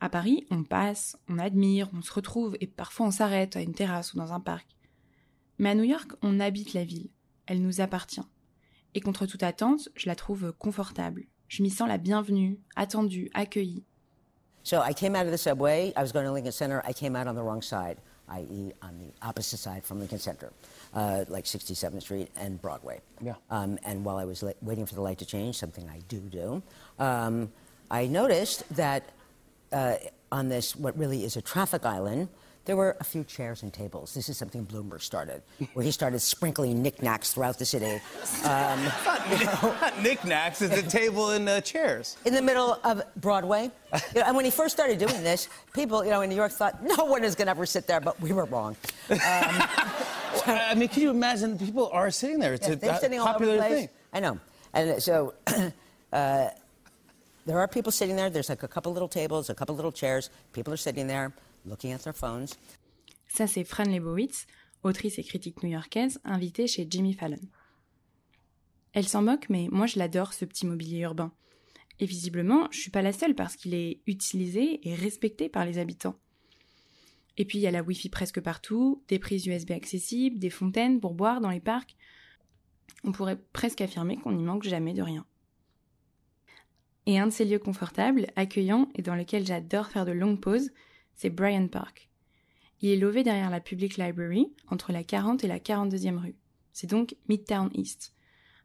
À 0.00 0.08
Paris, 0.10 0.46
on 0.50 0.62
passe, 0.64 1.16
on 1.28 1.38
admire, 1.38 1.88
on 1.94 2.02
se 2.02 2.12
retrouve 2.12 2.56
et 2.60 2.66
parfois 2.66 3.06
on 3.06 3.10
s'arrête 3.10 3.56
à 3.56 3.62
une 3.62 3.74
terrasse 3.74 4.12
ou 4.12 4.18
dans 4.18 4.32
un 4.32 4.40
parc. 4.40 4.66
Mais 5.58 5.70
à 5.70 5.74
New 5.74 5.84
York, 5.84 6.12
on 6.22 6.40
habite 6.40 6.74
la 6.74 6.84
ville. 6.84 7.10
Elle 7.46 7.62
nous 7.62 7.80
appartient. 7.80 8.20
Et 8.94 9.00
contre 9.00 9.26
toute 9.26 9.42
attente, 9.42 9.88
je 9.94 10.08
la 10.08 10.16
trouve 10.16 10.52
confortable. 10.58 11.26
Je 11.48 11.62
m'y 11.62 11.70
sens 11.70 11.88
la 11.88 11.98
bienvenue, 11.98 12.58
attendue, 12.74 13.30
accueillie. 13.34 13.84
So 14.64 14.78
I 14.82 14.92
came 14.94 15.14
out 15.14 15.26
of 15.26 15.30
the 15.30 15.38
subway. 15.38 15.92
I 15.96 16.02
was 16.02 16.12
going 16.12 16.24
to 16.26 16.32
Lincoln 16.32 16.50
Center. 16.50 16.82
I 16.84 16.92
came 16.92 17.14
out 17.14 17.28
on 17.28 17.34
the 17.34 17.42
wrong 17.42 17.62
side, 17.62 17.98
i.e., 18.28 18.72
on 18.82 18.98
the 18.98 19.26
opposite 19.26 19.58
side 19.58 19.84
from 19.84 19.98
Lincoln 19.98 20.18
Center, 20.18 20.52
uh, 20.94 21.24
like 21.28 21.44
67th 21.44 22.02
Street 22.02 22.28
and 22.36 22.60
Broadway. 22.60 23.00
Yeah. 23.20 23.34
Um, 23.50 23.78
and 23.84 24.04
while 24.04 24.16
I 24.16 24.24
was 24.24 24.42
la- 24.42 24.52
waiting 24.62 24.86
for 24.86 24.94
the 24.94 25.00
light 25.00 25.18
to 25.18 25.26
change, 25.26 25.56
something 25.56 25.88
I 25.88 26.00
do 26.08 26.18
do, 26.18 26.62
um, 26.98 27.50
I 27.90 28.06
noticed 28.06 28.64
that 28.76 29.10
uh, 29.72 29.96
on 30.32 30.48
this, 30.48 30.74
what 30.74 30.96
really 30.98 31.24
is 31.24 31.36
a 31.36 31.42
traffic 31.42 31.84
island, 31.84 32.28
there 32.66 32.76
were 32.76 32.96
a 33.00 33.04
few 33.04 33.22
chairs 33.24 33.62
and 33.62 33.72
tables. 33.72 34.12
This 34.12 34.28
is 34.28 34.36
something 34.36 34.66
Bloomberg 34.66 35.00
started, 35.00 35.40
where 35.72 35.84
he 35.84 35.92
started 35.92 36.18
sprinkling 36.18 36.82
knickknacks 36.82 37.32
throughout 37.32 37.58
the 37.58 37.64
city. 37.64 38.00
Um, 38.44 38.84
Not 39.80 40.02
knickknacks, 40.02 40.62
it's 40.62 40.76
a 40.76 40.82
table 40.82 41.30
and 41.30 41.48
uh, 41.48 41.60
chairs. 41.60 42.16
in 42.24 42.34
the 42.34 42.42
middle 42.42 42.78
of 42.84 43.02
Broadway. 43.16 43.70
You 44.14 44.20
know, 44.20 44.26
and 44.26 44.36
when 44.36 44.44
he 44.44 44.50
first 44.50 44.74
started 44.74 44.98
doing 44.98 45.22
this, 45.22 45.48
people, 45.74 46.04
you 46.04 46.10
know, 46.10 46.20
in 46.20 46.28
New 46.30 46.36
York 46.36 46.52
thought 46.52 46.82
no 46.82 47.04
one 47.06 47.24
is 47.24 47.34
going 47.34 47.46
to 47.46 47.50
ever 47.52 47.66
sit 47.66 47.86
there, 47.86 48.00
but 48.00 48.20
we 48.20 48.32
were 48.32 48.44
wrong. 48.44 48.76
I 49.10 49.96
I 50.46 50.74
mean, 50.74 50.88
can 50.88 51.02
you 51.02 51.10
imagine 51.10 51.58
people 51.58 51.88
are 51.92 52.10
sitting 52.10 52.38
there? 52.38 52.54
It's 52.54 52.68
Yeah, 52.68 52.76
a 52.82 52.92
uh, 52.92 52.98
sitting 52.98 53.18
all 53.18 53.28
over 53.28 53.38
popular 53.38 53.62
thing. 53.62 53.88
I 54.12 54.20
know. 54.20 54.38
And 54.74 55.02
so 55.02 55.34
uh, 56.12 56.48
there 57.46 57.58
are 57.58 57.68
people 57.68 57.90
sitting 57.92 58.16
there. 58.16 58.30
There's 58.30 58.48
like 58.48 58.62
a 58.62 58.68
couple 58.68 58.92
little 58.92 59.08
tables, 59.08 59.50
a 59.50 59.54
couple 59.54 59.74
little 59.74 59.92
chairs. 59.92 60.30
People 60.52 60.72
are 60.74 60.78
sitting 60.78 61.06
there 61.06 61.32
looking 61.66 61.92
at 61.92 61.98
their 61.98 62.14
phones. 62.14 62.46
Ça, 63.28 63.46
c'est 63.46 63.64
Fran 63.64 63.84
Lebowitz, 63.84 64.46
autrice 64.82 65.18
et 65.18 65.24
critique 65.24 65.62
new-yorkaise, 65.62 66.20
invitée 66.24 66.66
chez 66.66 66.86
Jimmy 66.88 67.12
Fallon. 67.12 67.40
Elle 68.92 69.08
s'en 69.08 69.22
moque, 69.22 69.48
mais 69.50 69.68
moi 69.70 69.86
je 69.86 69.98
l'adore, 69.98 70.32
ce 70.32 70.44
petit 70.44 70.66
mobilier 70.66 71.00
urbain. 71.00 71.32
Et 71.98 72.06
visiblement, 72.06 72.68
je 72.70 72.80
suis 72.80 72.90
pas 72.90 73.02
la 73.02 73.12
seule 73.12 73.34
parce 73.34 73.56
qu'il 73.56 73.74
est 73.74 74.00
utilisé 74.06 74.86
et 74.88 74.94
respecté 74.94 75.48
par 75.48 75.64
les 75.64 75.78
habitants. 75.78 76.16
Et 77.36 77.44
puis 77.44 77.58
il 77.58 77.62
y 77.62 77.66
a 77.66 77.70
la 77.70 77.82
Wi-Fi 77.82 78.08
presque 78.08 78.40
partout, 78.40 79.02
des 79.08 79.18
prises 79.18 79.46
USB 79.46 79.72
accessibles, 79.72 80.38
des 80.38 80.50
fontaines 80.50 81.00
pour 81.00 81.14
boire 81.14 81.40
dans 81.40 81.50
les 81.50 81.60
parcs. 81.60 81.96
On 83.04 83.12
pourrait 83.12 83.40
presque 83.52 83.80
affirmer 83.80 84.16
qu'on 84.16 84.32
n'y 84.32 84.42
manque 84.42 84.64
jamais 84.64 84.94
de 84.94 85.02
rien. 85.02 85.26
Et 87.04 87.18
un 87.18 87.26
de 87.26 87.32
ces 87.32 87.44
lieux 87.44 87.58
confortables, 87.58 88.28
accueillants 88.34 88.88
et 88.94 89.02
dans 89.02 89.14
lesquels 89.14 89.46
j'adore 89.46 89.88
faire 89.88 90.06
de 90.06 90.12
longues 90.12 90.40
pauses, 90.40 90.70
c'est 91.16 91.30
Bryant 91.30 91.68
Park. 91.68 92.08
Il 92.80 92.90
est 92.90 92.96
lové 92.96 93.22
derrière 93.22 93.50
la 93.50 93.60
Public 93.60 93.96
Library, 93.96 94.52
entre 94.68 94.92
la 94.92 95.02
40 95.02 95.42
et 95.44 95.48
la 95.48 95.58
42e 95.58 96.18
rue. 96.18 96.36
C'est 96.72 96.88
donc 96.88 97.16
Midtown 97.28 97.70
East. 97.74 98.14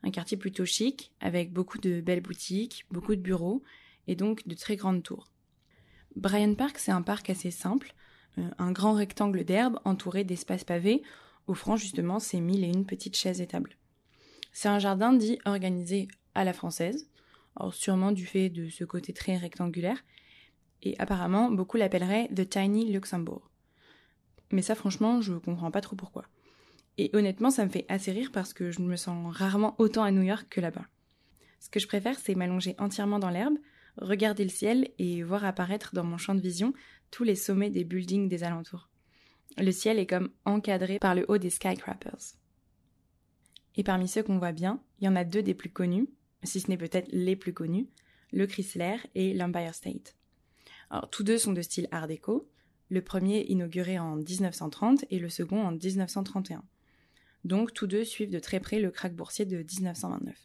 Un 0.04 0.12
quartier 0.12 0.38
plutôt 0.38 0.66
chic, 0.66 1.14
avec 1.22 1.54
beaucoup 1.54 1.78
de 1.78 2.02
belles 2.02 2.22
boutiques, 2.22 2.86
beaucoup 2.92 3.16
de 3.16 3.22
bureaux, 3.22 3.64
et 4.08 4.16
donc 4.16 4.46
de 4.48 4.56
très 4.56 4.76
grandes 4.76 5.04
tours. 5.04 5.32
Bryant 6.16 6.56
Park, 6.56 6.78
c'est 6.78 6.92
un 6.92 7.02
parc 7.02 7.30
assez 7.30 7.52
simple, 7.52 7.94
euh, 8.38 8.50
un 8.58 8.72
grand 8.72 8.94
rectangle 8.94 9.46
d'herbe 9.46 9.80
entouré 9.86 10.24
d'espaces 10.26 10.66
pavés, 10.66 11.04
offrant 11.48 11.78
justement 11.78 12.20
ses 12.20 12.42
mille 12.42 12.64
et 12.66 12.68
une 12.68 12.86
petites 12.86 13.16
chaises 13.16 13.42
et 13.42 13.48
tables. 13.48 13.78
C'est 14.52 14.68
un 14.68 14.80
jardin 14.80 15.14
dit 15.14 15.40
organisé 15.46 16.10
à 16.36 16.44
la 16.44 16.52
française, 16.54 17.10
alors 17.56 17.74
sûrement 17.74 18.12
du 18.12 18.26
fait 18.26 18.50
de 18.50 18.70
ce 18.70 18.84
côté 18.84 19.14
très 19.14 19.38
rectangulaire, 19.38 20.04
et 20.82 20.96
apparemment 21.00 21.52
beaucoup 21.52 21.78
l'appelleraient 21.78 22.30
The 22.36 22.48
Tiny 22.48 22.92
Luxembourg. 22.92 23.50
Mais 24.52 24.62
ça 24.62 24.76
franchement, 24.76 25.22
je 25.22 25.34
comprends 25.34 25.72
pas 25.72 25.82
trop 25.82 25.96
pourquoi. 25.96 26.26
Et 26.98 27.10
honnêtement, 27.14 27.52
ça 27.52 27.66
me 27.66 27.70
fait 27.70 27.86
assez 27.88 28.12
rire 28.12 28.32
parce 28.34 28.54
que 28.54 28.72
je 28.72 28.82
me 28.82 28.96
sens 28.96 29.36
rarement 29.36 29.76
autant 29.78 30.04
à 30.04 30.12
New 30.12 30.24
York 30.24 30.48
que 30.50 30.62
là-bas. 30.62 30.86
Ce 31.60 31.70
que 31.70 31.80
je 31.80 31.88
préfère, 31.88 32.20
c'est 32.20 32.36
m'allonger 32.36 32.76
entièrement 32.80 33.20
dans 33.20 33.30
l'herbe, 33.30 33.56
regarder 33.98 34.44
le 34.44 34.50
ciel 34.50 34.90
et 34.98 35.24
voir 35.24 35.46
apparaître 35.46 35.94
dans 35.94 36.04
mon 36.04 36.18
champ 36.18 36.36
de 36.36 36.42
vision 36.42 36.74
tous 37.12 37.24
les 37.24 37.36
sommets 37.36 37.70
des 37.70 37.84
buildings 37.84 38.28
des 38.28 38.44
alentours. 38.44 38.90
Le 39.58 39.72
ciel 39.72 40.00
est 40.00 40.08
comme 40.08 40.30
encadré 40.46 41.00
par 41.00 41.16
le 41.16 41.26
haut 41.28 41.38
des 41.38 41.50
skyscrapers. 41.50 42.36
Et 43.76 43.84
parmi 43.84 44.08
ceux 44.08 44.24
qu'on 44.24 44.38
voit 44.38 44.52
bien, 44.52 44.82
il 45.00 45.06
y 45.06 45.08
en 45.08 45.16
a 45.16 45.24
deux 45.24 45.44
des 45.44 45.54
plus 45.54 45.70
connus, 45.70 46.10
si 46.44 46.60
ce 46.60 46.70
n'est 46.70 46.78
peut-être 46.78 47.10
les 47.12 47.36
plus 47.36 47.54
connus, 47.54 47.88
le 48.32 48.48
Chrysler 48.48 48.98
et 49.16 49.34
l'Empire 49.34 49.76
State. 49.76 50.16
Tous 51.12 51.24
deux 51.24 51.38
sont 51.38 51.54
de 51.54 51.62
style 51.62 51.88
art 51.92 52.08
déco, 52.08 52.50
le 52.90 53.02
premier 53.02 53.46
inauguré 53.46 53.98
en 53.98 54.18
1930 54.18 55.06
et 55.10 55.20
le 55.20 55.30
second 55.30 55.64
en 55.64 55.72
1931. 55.72 56.64
Donc 57.46 57.74
tous 57.74 57.88
deux 57.88 58.04
suivent 58.04 58.30
de 58.30 58.40
très 58.40 58.60
près 58.60 58.80
le 58.80 58.92
krach 58.92 59.14
boursier 59.14 59.46
de 59.46 59.58
1929. 59.58 60.36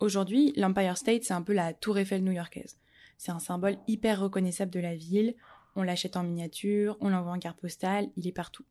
Aujourd'hui, 0.00 0.52
l'Empire 0.56 0.98
State, 0.98 1.22
c'est 1.22 1.32
un 1.32 1.42
peu 1.42 1.52
la 1.52 1.72
tour 1.72 1.96
Eiffel 1.96 2.24
new-yorkaise. 2.24 2.76
C'est 3.16 3.30
un 3.30 3.38
symbole 3.38 3.78
hyper 3.86 4.20
reconnaissable 4.20 4.72
de 4.72 4.80
la 4.80 4.96
ville, 4.96 5.34
on 5.76 5.84
l'achète 5.84 6.16
en 6.16 6.24
miniature, 6.24 6.96
on 7.00 7.08
l'envoie 7.08 7.32
en 7.32 7.38
carte 7.38 7.60
postale, 7.60 8.10
il 8.16 8.26
est 8.26 8.32
partout. 8.32 8.64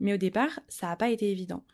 Mais 0.00 0.12
au 0.12 0.16
départ, 0.16 0.58
ça 0.66 0.88
n'a 0.88 0.96
pas 0.96 1.10
été 1.10 1.30
évident. 1.30 1.64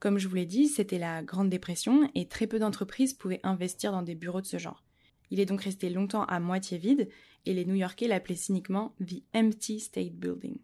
Comme 0.00 0.18
je 0.18 0.26
vous 0.26 0.34
l'ai 0.34 0.46
dit, 0.46 0.66
c'était 0.66 0.98
la 0.98 1.22
Grande 1.22 1.48
Dépression 1.48 2.10
et 2.16 2.26
très 2.26 2.48
peu 2.48 2.58
d'entreprises 2.58 3.14
pouvaient 3.14 3.40
investir 3.44 3.92
dans 3.92 4.02
des 4.02 4.16
bureaux 4.16 4.40
de 4.40 4.46
ce 4.46 4.58
genre. 4.58 4.82
Il 5.30 5.38
est 5.40 5.46
donc 5.46 5.62
resté 5.62 5.88
longtemps 5.88 6.24
à 6.24 6.40
moitié 6.40 6.76
vide 6.76 7.08
et 7.46 7.54
les 7.54 7.64
New-Yorkais 7.64 8.08
l'appelaient 8.08 8.34
cyniquement 8.34 8.94
The 9.00 9.22
Empty 9.34 9.80
State 9.80 10.14
Building. 10.14 10.58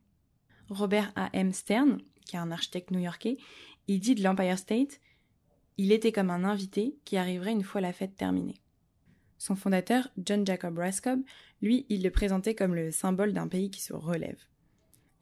Robert 0.69 1.13
A. 1.17 1.31
M. 1.33 1.53
Stern, 1.53 2.01
qui 2.27 2.37
est 2.37 2.41
un 2.41 2.51
architecte 2.51 2.91
new-yorkais, 2.91 3.39
il 3.87 4.01
dit 4.01 4.15
de 4.15 4.23
l'Empire 4.23 4.59
State 4.59 5.01
il 5.79 5.93
était 5.93 6.13
comme 6.13 6.31
un 6.31 6.43
invité 6.43 6.97
qui 7.05 7.17
arriverait 7.17 7.53
une 7.53 7.63
fois 7.63 7.81
la 7.81 7.93
fête 7.93 8.17
terminée. 8.17 8.61
Son 9.39 9.55
fondateur, 9.55 10.09
John 10.19 10.45
Jacob 10.45 10.77
Rascob, 10.77 11.21
lui, 11.63 11.87
il 11.89 12.03
le 12.03 12.11
présentait 12.11 12.57
comme 12.57 12.75
le 12.75 12.91
symbole 12.91 13.33
d'un 13.33 13.47
pays 13.47 13.71
qui 13.71 13.81
se 13.81 13.93
relève. 13.93 14.41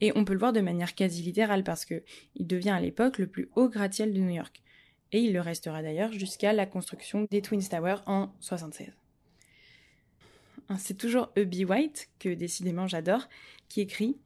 Et 0.01 0.11
on 0.15 0.25
peut 0.25 0.33
le 0.33 0.39
voir 0.39 0.53
de 0.53 0.61
manière 0.61 0.95
quasi 0.95 1.21
littérale 1.21 1.63
parce 1.63 1.85
que 1.85 2.03
il 2.35 2.47
devient 2.47 2.71
à 2.71 2.81
l'époque 2.81 3.19
le 3.19 3.27
plus 3.27 3.49
haut 3.55 3.69
gratte-ciel 3.69 4.13
de 4.13 4.19
New 4.19 4.31
York. 4.31 4.63
Et 5.11 5.21
il 5.21 5.31
le 5.31 5.41
restera 5.41 5.83
d'ailleurs 5.83 6.11
jusqu'à 6.11 6.53
la 6.53 6.65
construction 6.65 7.27
des 7.29 7.43
Twin 7.43 7.61
Towers 7.61 8.01
en 8.07 8.33
76. 8.39 8.91
C'est 10.77 10.97
toujours 10.97 11.31
E.B. 11.37 11.69
White, 11.69 12.09
que 12.19 12.33
décidément 12.33 12.87
j'adore, 12.87 13.27
qui 13.69 13.81
écrit 13.81 14.17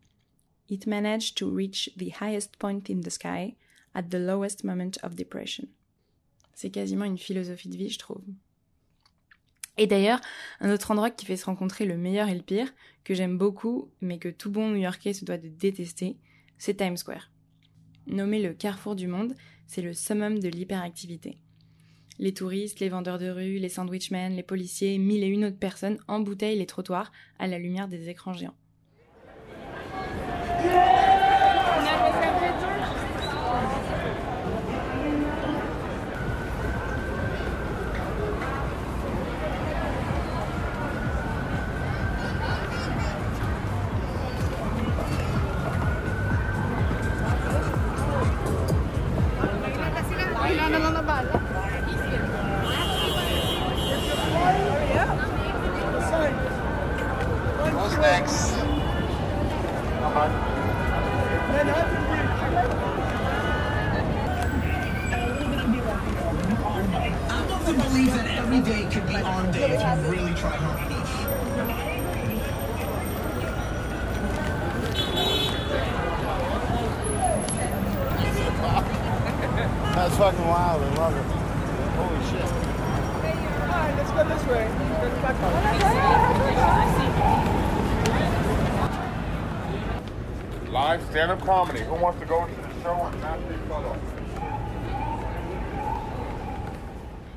It 0.70 0.88
managed 0.88 1.36
to 1.36 1.54
reach 1.54 1.92
the 1.98 2.12
highest 2.22 2.58
point 2.58 2.84
in 2.90 3.02
the 3.02 3.10
sky 3.10 3.56
at 3.94 4.04
the 4.04 4.16
lowest 4.16 4.64
moment 4.64 4.92
of 5.04 5.16
depression. 5.16 5.68
C'est 6.54 6.72
quasiment 6.72 7.06
une 7.06 7.18
philosophie 7.18 7.70
de 7.70 7.78
vie, 7.78 7.90
je 7.90 8.00
trouve. 8.00 8.24
Et 9.78 9.88
d'ailleurs, 9.88 10.22
un 10.60 10.72
autre 10.72 10.92
endroit 10.92 11.12
qui 11.12 11.26
fait 11.26 11.38
se 11.38 11.46
rencontrer 11.46 11.86
le 11.86 11.98
meilleur 11.98 12.30
et 12.30 12.36
le 12.36 12.42
pire, 12.42 12.74
que 13.04 13.14
j'aime 13.14 13.38
beaucoup, 13.38 13.90
mais 14.02 14.18
que 14.20 14.30
tout 14.30 14.52
bon 14.52 14.70
New-Yorkais 14.70 15.14
se 15.14 15.26
doit 15.26 15.38
de 15.38 15.48
détester, 15.48 16.18
c'est 16.58 16.76
Times 16.76 16.98
Square. 16.98 17.32
Nommé 18.08 18.42
le 18.42 18.54
carrefour 18.54 18.96
du 18.96 19.08
monde, 19.08 19.36
c'est 19.68 19.82
le 19.82 19.94
summum 19.94 20.40
de 20.40 20.50
l'hyperactivité. 20.50 21.38
Les 22.22 22.36
touristes, 22.36 22.80
les 22.80 22.90
vendeurs 22.90 23.18
de 23.18 23.30
rue, 23.30 23.58
les 23.58 23.68
sandwichmen, 23.68 24.36
les 24.36 24.44
policiers, 24.44 25.00
mille 25.00 25.24
et 25.24 25.28
une 25.28 25.46
autres 25.46 25.58
personnes 25.58 25.98
embouteillent 26.08 26.60
les 26.60 26.68
trottoirs 26.68 27.12
à 27.40 27.48
la 27.48 27.58
lumière 27.58 27.88
des 27.88 28.10
écrans 28.10 28.34
géants. 28.34 28.54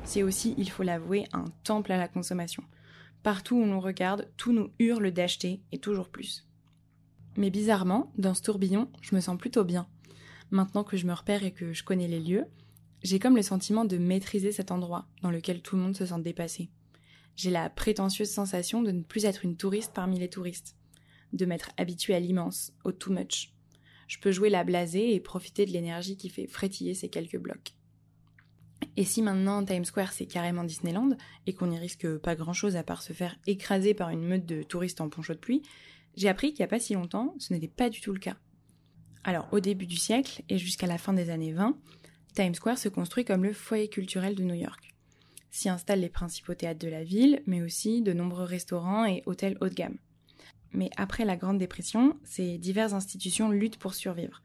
C'est 0.03 0.23
aussi, 0.23 0.55
il 0.57 0.69
faut 0.69 0.83
l'avouer, 0.83 1.25
un 1.31 1.45
temple 1.63 1.93
à 1.93 1.97
la 1.97 2.09
consommation. 2.09 2.63
Partout 3.23 3.55
où 3.55 3.65
l'on 3.65 3.79
regarde, 3.79 4.29
tout 4.35 4.51
nous 4.51 4.71
hurle 4.79 5.09
d'acheter 5.11 5.61
et 5.71 5.77
toujours 5.77 6.09
plus. 6.09 6.45
Mais 7.37 7.49
bizarrement, 7.49 8.11
dans 8.17 8.33
ce 8.33 8.41
tourbillon, 8.41 8.89
je 9.01 9.15
me 9.15 9.21
sens 9.21 9.37
plutôt 9.37 9.63
bien. 9.63 9.87
Maintenant 10.51 10.83
que 10.83 10.97
je 10.97 11.07
me 11.07 11.13
repère 11.13 11.45
et 11.45 11.53
que 11.53 11.71
je 11.71 11.83
connais 11.85 12.09
les 12.09 12.19
lieux, 12.19 12.47
j'ai 13.03 13.19
comme 13.19 13.37
le 13.37 13.41
sentiment 13.41 13.85
de 13.85 13.97
maîtriser 13.97 14.51
cet 14.51 14.71
endroit 14.71 15.07
dans 15.21 15.31
lequel 15.31 15.61
tout 15.61 15.77
le 15.77 15.81
monde 15.81 15.95
se 15.95 16.05
sent 16.05 16.19
dépassé. 16.19 16.69
J'ai 17.37 17.51
la 17.51 17.69
prétentieuse 17.69 18.29
sensation 18.29 18.81
de 18.81 18.91
ne 18.91 19.01
plus 19.01 19.23
être 19.23 19.45
une 19.45 19.55
touriste 19.55 19.93
parmi 19.93 20.19
les 20.19 20.29
touristes, 20.29 20.75
de 21.33 21.45
m'être 21.45 21.71
habituée 21.77 22.15
à 22.15 22.19
l'immense, 22.19 22.73
au 22.83 22.91
too 22.91 23.11
much. 23.11 23.53
Je 24.07 24.19
peux 24.19 24.31
jouer 24.31 24.49
la 24.49 24.63
blasée 24.63 25.13
et 25.13 25.19
profiter 25.19 25.65
de 25.65 25.71
l'énergie 25.71 26.17
qui 26.17 26.29
fait 26.29 26.47
frétiller 26.47 26.93
ces 26.93 27.09
quelques 27.09 27.37
blocs. 27.39 27.73
Et 28.97 29.03
si 29.03 29.21
maintenant 29.21 29.63
Times 29.63 29.85
Square 29.85 30.13
c'est 30.13 30.25
carrément 30.25 30.63
Disneyland 30.63 31.17
et 31.47 31.53
qu'on 31.53 31.67
n'y 31.67 31.79
risque 31.79 32.17
pas 32.17 32.35
grand 32.35 32.53
chose 32.53 32.75
à 32.75 32.83
part 32.83 33.01
se 33.01 33.13
faire 33.13 33.37
écraser 33.47 33.93
par 33.93 34.09
une 34.09 34.23
meute 34.23 34.45
de 34.45 34.63
touristes 34.63 35.01
en 35.01 35.09
poncho 35.09 35.33
de 35.33 35.39
pluie, 35.39 35.63
j'ai 36.15 36.29
appris 36.29 36.53
qu'il 36.53 36.61
n'y 36.61 36.65
a 36.65 36.69
pas 36.69 36.79
si 36.79 36.93
longtemps, 36.93 37.35
ce 37.39 37.53
n'était 37.53 37.67
pas 37.67 37.89
du 37.89 37.99
tout 37.99 38.13
le 38.13 38.19
cas. 38.19 38.37
Alors, 39.23 39.47
au 39.51 39.59
début 39.59 39.87
du 39.87 39.97
siècle 39.97 40.43
et 40.49 40.57
jusqu'à 40.57 40.87
la 40.87 40.97
fin 40.97 41.11
des 41.11 41.29
années 41.29 41.51
20, 41.51 41.77
Times 42.35 42.53
Square 42.53 42.77
se 42.77 42.89
construit 42.89 43.25
comme 43.25 43.43
le 43.43 43.53
foyer 43.53 43.89
culturel 43.89 44.35
de 44.35 44.43
New 44.43 44.55
York. 44.55 44.93
S'y 45.51 45.69
installent 45.69 46.01
les 46.01 46.09
principaux 46.09 46.53
théâtres 46.53 46.79
de 46.79 46.89
la 46.89 47.03
ville, 47.03 47.41
mais 47.47 47.61
aussi 47.61 48.01
de 48.01 48.13
nombreux 48.13 48.43
restaurants 48.43 49.05
et 49.05 49.23
hôtels 49.25 49.57
haut 49.61 49.69
de 49.69 49.73
gamme. 49.73 49.97
Mais 50.71 50.89
après 50.97 51.25
la 51.25 51.37
Grande 51.37 51.57
Dépression, 51.57 52.17
ces 52.23 52.57
diverses 52.57 52.93
institutions 52.93 53.49
luttent 53.49 53.77
pour 53.77 53.93
survivre. 53.93 54.41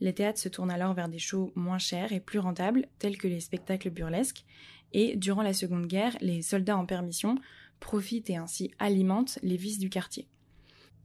Les 0.00 0.12
théâtres 0.12 0.38
se 0.38 0.48
tournent 0.48 0.70
alors 0.70 0.94
vers 0.94 1.08
des 1.08 1.18
shows 1.18 1.52
moins 1.56 1.78
chers 1.78 2.12
et 2.12 2.20
plus 2.20 2.38
rentables, 2.38 2.86
tels 2.98 3.18
que 3.18 3.28
les 3.28 3.40
spectacles 3.40 3.90
burlesques, 3.90 4.44
et 4.92 5.16
durant 5.16 5.42
la 5.42 5.52
Seconde 5.52 5.86
Guerre, 5.86 6.16
les 6.20 6.42
soldats 6.42 6.76
en 6.76 6.86
permission 6.86 7.36
profitent 7.80 8.30
et 8.30 8.36
ainsi 8.36 8.70
alimentent 8.78 9.38
les 9.42 9.56
vices 9.56 9.78
du 9.78 9.90
quartier. 9.90 10.28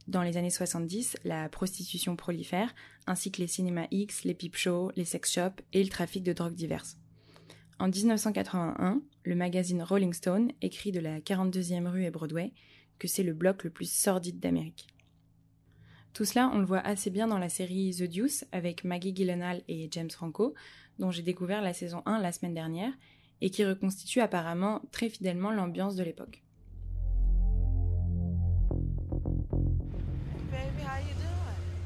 Dans 0.06 0.22
les 0.22 0.36
années 0.36 0.50
70, 0.50 1.16
la 1.24 1.48
prostitution 1.48 2.14
prolifère, 2.14 2.74
ainsi 3.06 3.30
que 3.30 3.40
les 3.40 3.46
cinémas 3.46 3.86
X, 3.90 4.24
les 4.24 4.34
peep 4.34 4.56
shows, 4.56 4.90
les 4.96 5.04
sex 5.04 5.32
shops 5.32 5.62
et 5.72 5.82
le 5.82 5.88
trafic 5.88 6.22
de 6.22 6.32
drogues 6.32 6.54
diverses. 6.54 6.98
En 7.78 7.88
1981, 7.88 9.00
le 9.24 9.34
magazine 9.34 9.82
Rolling 9.82 10.12
Stone 10.12 10.52
écrit 10.62 10.92
de 10.92 11.00
la 11.00 11.20
42e 11.20 11.88
rue 11.88 12.04
et 12.04 12.10
Broadway 12.10 12.52
que 12.98 13.08
c'est 13.08 13.22
le 13.22 13.34
bloc 13.34 13.64
le 13.64 13.70
plus 13.70 13.90
sordide 13.90 14.40
d'Amérique. 14.40 14.88
Tout 16.12 16.24
cela, 16.24 16.48
on 16.54 16.58
le 16.58 16.64
voit 16.64 16.78
assez 16.78 17.10
bien 17.10 17.26
dans 17.26 17.38
la 17.38 17.48
série 17.48 17.92
The 17.92 18.04
Deuce 18.04 18.44
avec 18.52 18.84
Maggie 18.84 19.12
Gyllenhaal 19.12 19.62
et 19.66 19.88
James 19.90 20.10
Franco, 20.10 20.54
dont 21.00 21.10
j'ai 21.10 21.22
découvert 21.22 21.60
la 21.60 21.74
saison 21.74 22.02
1 22.06 22.20
la 22.20 22.30
semaine 22.30 22.54
dernière, 22.54 22.92
et 23.40 23.50
qui 23.50 23.64
reconstitue 23.64 24.20
apparemment 24.20 24.80
très 24.92 25.08
fidèlement 25.08 25.50
l'ambiance 25.50 25.96
de 25.96 26.04
l'époque. 26.04 26.44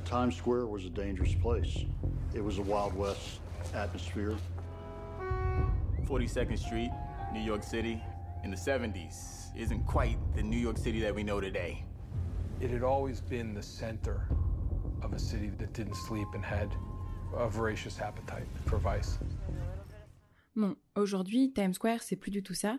Times 0.05 0.33
Square 0.33 0.67
was 0.67 0.87
a 0.87 0.91
dangerous 0.91 1.35
place. 1.35 1.85
It 2.35 2.43
was 2.43 2.59
a 2.59 2.63
Wild 2.63 2.95
West 2.97 3.41
atmosphere. 3.75 4.37
42nd 6.07 6.59
Street, 6.59 6.91
New 7.35 7.43
York 7.43 7.63
City, 7.63 8.01
in 8.45 8.51
the 8.51 8.57
70s 8.57 9.51
isn't 9.57 9.85
quite 9.87 10.19
the 10.35 10.43
New 10.43 10.59
York 10.59 10.79
City 10.79 11.01
that 11.01 11.15
we 11.15 11.23
know 11.23 11.41
today. 11.41 11.85
It 12.61 12.71
had 12.71 12.83
always 12.83 13.21
been 13.21 13.55
the 13.55 13.63
center 13.63 14.29
of 15.03 15.13
a 15.13 15.19
city 15.19 15.51
that 15.59 15.73
didn't 15.73 15.97
sleep 15.97 16.29
and 16.35 16.45
had 16.45 16.69
a 17.37 17.49
voracious 17.49 18.01
appetite 18.01 18.47
for 18.67 18.79
vice. 18.79 19.19
Bon, 20.57 20.77
aujourd'hui, 20.97 21.53
Times 21.53 21.75
Square, 21.75 22.03
c'est 22.03 22.17
plus 22.17 22.31
du 22.31 22.43
tout 22.43 22.55
ça. 22.55 22.79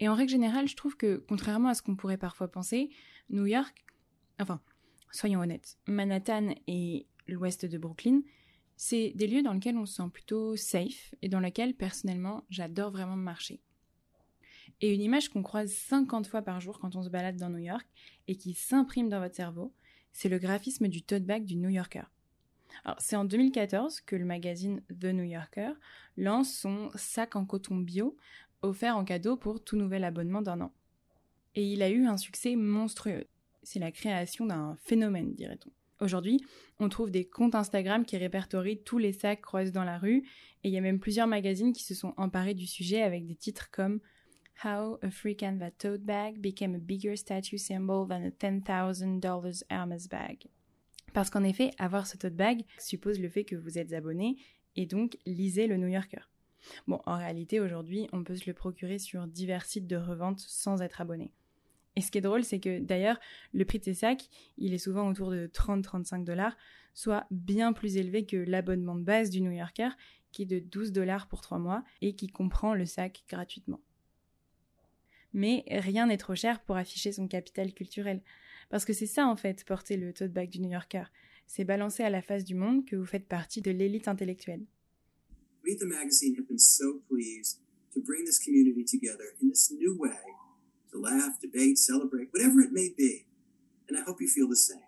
Et 0.00 0.08
en 0.08 0.14
règle 0.14 0.30
générale, 0.30 0.68
je 0.68 0.76
trouve 0.76 0.96
que, 0.96 1.24
contrairement 1.28 1.68
à 1.68 1.74
ce 1.74 1.82
qu'on 1.82 1.96
pourrait 1.96 2.18
parfois 2.18 2.50
penser, 2.50 2.90
New 3.30 3.46
York, 3.46 3.84
enfin, 4.40 4.60
soyons 5.10 5.40
honnêtes, 5.40 5.78
Manhattan 5.86 6.54
et 6.66 7.06
l'ouest 7.28 7.64
de 7.64 7.78
Brooklyn, 7.78 8.20
c'est 8.76 9.12
des 9.14 9.26
lieux 9.26 9.42
dans 9.42 9.52
lesquels 9.52 9.78
on 9.78 9.86
se 9.86 9.94
sent 9.94 10.10
plutôt 10.12 10.56
safe 10.56 11.14
et 11.22 11.28
dans 11.28 11.40
lesquels, 11.40 11.74
personnellement, 11.74 12.44
j'adore 12.50 12.90
vraiment 12.90 13.16
marcher. 13.16 13.62
Et 14.80 14.92
une 14.92 15.00
image 15.00 15.28
qu'on 15.28 15.42
croise 15.42 15.72
50 15.72 16.26
fois 16.26 16.42
par 16.42 16.60
jour 16.60 16.78
quand 16.78 16.96
on 16.96 17.02
se 17.02 17.08
balade 17.08 17.36
dans 17.36 17.50
New 17.50 17.58
York 17.58 17.86
et 18.28 18.36
qui 18.36 18.54
s'imprime 18.54 19.08
dans 19.08 19.20
votre 19.20 19.36
cerveau, 19.36 19.72
c'est 20.12 20.28
le 20.28 20.38
graphisme 20.38 20.88
du 20.88 21.02
tote 21.02 21.24
bag 21.24 21.44
du 21.44 21.56
New 21.56 21.70
Yorker. 21.70 22.04
Alors, 22.84 23.00
c'est 23.00 23.16
en 23.16 23.24
2014 23.24 24.00
que 24.00 24.16
le 24.16 24.24
magazine 24.24 24.82
The 24.88 25.06
New 25.06 25.24
Yorker 25.24 25.72
lance 26.16 26.52
son 26.52 26.90
sac 26.96 27.36
en 27.36 27.44
coton 27.44 27.76
bio 27.76 28.16
offert 28.62 28.96
en 28.96 29.04
cadeau 29.04 29.36
pour 29.36 29.62
tout 29.62 29.76
nouvel 29.76 30.04
abonnement 30.04 30.42
d'un 30.42 30.60
an. 30.60 30.72
Et 31.54 31.72
il 31.72 31.82
a 31.82 31.90
eu 31.90 32.06
un 32.06 32.16
succès 32.16 32.56
monstrueux. 32.56 33.26
C'est 33.62 33.78
la 33.78 33.92
création 33.92 34.46
d'un 34.46 34.76
phénomène, 34.76 35.34
dirait-on. 35.34 35.70
Aujourd'hui, 36.04 36.44
on 36.80 36.88
trouve 36.88 37.10
des 37.10 37.24
comptes 37.24 37.54
Instagram 37.54 38.04
qui 38.04 38.16
répertorient 38.16 38.82
tous 38.82 38.98
les 38.98 39.12
sacs 39.12 39.40
croisés 39.40 39.70
dans 39.70 39.84
la 39.84 39.98
rue, 39.98 40.24
et 40.64 40.68
il 40.68 40.72
y 40.72 40.78
a 40.78 40.80
même 40.80 40.98
plusieurs 40.98 41.28
magazines 41.28 41.72
qui 41.72 41.84
se 41.84 41.94
sont 41.94 42.14
emparés 42.16 42.54
du 42.54 42.66
sujet 42.66 43.02
avec 43.02 43.26
des 43.26 43.36
titres 43.36 43.70
comme 43.70 44.00
How 44.62 44.98
a 45.02 45.10
freak 45.10 45.40
that 45.40 45.72
tote 45.78 46.04
bag 46.04 46.40
became 46.40 46.74
a 46.74 46.78
bigger 46.78 47.16
statue 47.16 47.58
symbol 47.58 48.06
than 48.06 48.24
a 48.24 48.30
$10,000 48.30 49.62
Hermes 49.68 50.08
bag. 50.10 50.48
Parce 51.12 51.30
qu'en 51.30 51.44
effet, 51.44 51.72
avoir 51.78 52.06
ce 52.06 52.16
tote 52.16 52.36
bag 52.36 52.64
suppose 52.78 53.20
le 53.20 53.28
fait 53.28 53.44
que 53.44 53.56
vous 53.56 53.78
êtes 53.78 53.92
abonné 53.92 54.36
et 54.76 54.86
donc 54.86 55.18
lisez 55.26 55.66
le 55.66 55.76
New 55.76 55.88
Yorker. 55.88 56.30
Bon, 56.86 57.00
en 57.06 57.16
réalité, 57.18 57.60
aujourd'hui, 57.60 58.08
on 58.12 58.24
peut 58.24 58.36
se 58.36 58.46
le 58.46 58.54
procurer 58.54 58.98
sur 58.98 59.26
divers 59.26 59.64
sites 59.64 59.86
de 59.86 59.96
revente 59.96 60.40
sans 60.40 60.82
être 60.82 61.00
abonné. 61.00 61.32
Et 61.96 62.00
ce 62.00 62.10
qui 62.10 62.18
est 62.18 62.22
drôle, 62.22 62.42
c'est 62.42 62.58
que 62.58 62.80
d'ailleurs, 62.80 63.20
le 63.52 63.64
prix 63.64 63.78
de 63.78 63.84
ces 63.84 63.94
sacs, 63.94 64.28
il 64.58 64.74
est 64.74 64.78
souvent 64.78 65.08
autour 65.08 65.30
de 65.30 65.46
30-35 65.46 66.24
dollars, 66.24 66.56
soit 66.92 67.26
bien 67.30 67.72
plus 67.72 67.96
élevé 67.96 68.26
que 68.26 68.36
l'abonnement 68.36 68.96
de 68.96 69.04
base 69.04 69.30
du 69.30 69.40
New 69.40 69.52
Yorker, 69.52 69.90
qui 70.32 70.42
est 70.42 70.46
de 70.46 70.58
12 70.58 70.92
dollars 70.92 71.28
pour 71.28 71.40
3 71.40 71.58
mois 71.58 71.84
et 72.00 72.16
qui 72.16 72.26
comprend 72.26 72.74
le 72.74 72.86
sac 72.86 73.24
gratuitement. 73.28 73.80
Mais 75.34 75.64
rien 75.68 76.06
n'est 76.06 76.16
trop 76.16 76.34
cher 76.34 76.62
pour 76.64 76.76
afficher 76.76 77.12
son 77.12 77.28
capital 77.28 77.74
culturel. 77.74 78.22
Parce 78.70 78.84
que 78.84 78.92
c'est 78.92 79.06
ça 79.06 79.26
en 79.26 79.36
fait, 79.36 79.64
porter 79.64 79.96
le 79.96 80.12
tote 80.12 80.32
bag 80.32 80.48
du 80.48 80.60
New 80.60 80.70
Yorker. 80.70 81.04
C'est 81.46 81.64
balancer 81.64 82.02
à 82.02 82.10
la 82.10 82.22
face 82.22 82.44
du 82.44 82.54
monde 82.54 82.86
que 82.86 82.96
vous 82.96 83.04
faites 83.04 83.26
partie 83.26 83.60
de 83.60 83.70
l'élite 83.70 84.08
intellectuelle. 84.08 84.64
We 85.64 85.76
the 85.76 85.86
magazine 85.86 86.36
have 86.38 86.46
been 86.46 86.58
so 86.58 87.00
pleased 87.08 87.60
to 87.94 88.00
bring 88.00 88.24
this 88.24 88.38
community 88.38 88.84
together 88.84 89.34
in 89.42 89.48
this 89.48 89.70
new 89.70 89.96
way 89.98 90.20
to 90.92 91.00
laugh, 91.00 91.40
debate, 91.40 91.78
celebrate, 91.78 92.28
whatever 92.32 92.60
it 92.60 92.72
may 92.72 92.90
be. 92.96 93.26
And 93.88 93.98
I 93.98 94.02
hope 94.02 94.20
you 94.20 94.28
feel 94.28 94.48
the 94.48 94.56
same. 94.56 94.84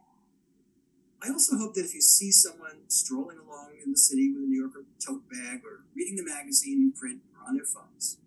I 1.23 1.31
also 1.31 1.57
hope 1.57 1.75
that 1.75 1.85
if 1.85 1.95
you 1.95 2.01
see 2.01 2.31
someone 2.31 2.87
strolling 2.89 3.39
along 3.39 3.73
in 3.83 3.91
the 3.91 3.99
city 3.99 4.33
with 4.33 4.45
a 4.45 4.47
New 4.47 4.61
Yorker 4.61 4.85
tote 5.05 5.29
bag 5.29 5.63
or 5.65 5.85
reading 5.95 6.17
the 6.17 6.25
magazine 6.25 6.79
in 6.79 6.93
print 6.93 7.21
or 7.35 7.49
on 7.49 7.57
their 7.57 7.65
phones, 7.65 8.19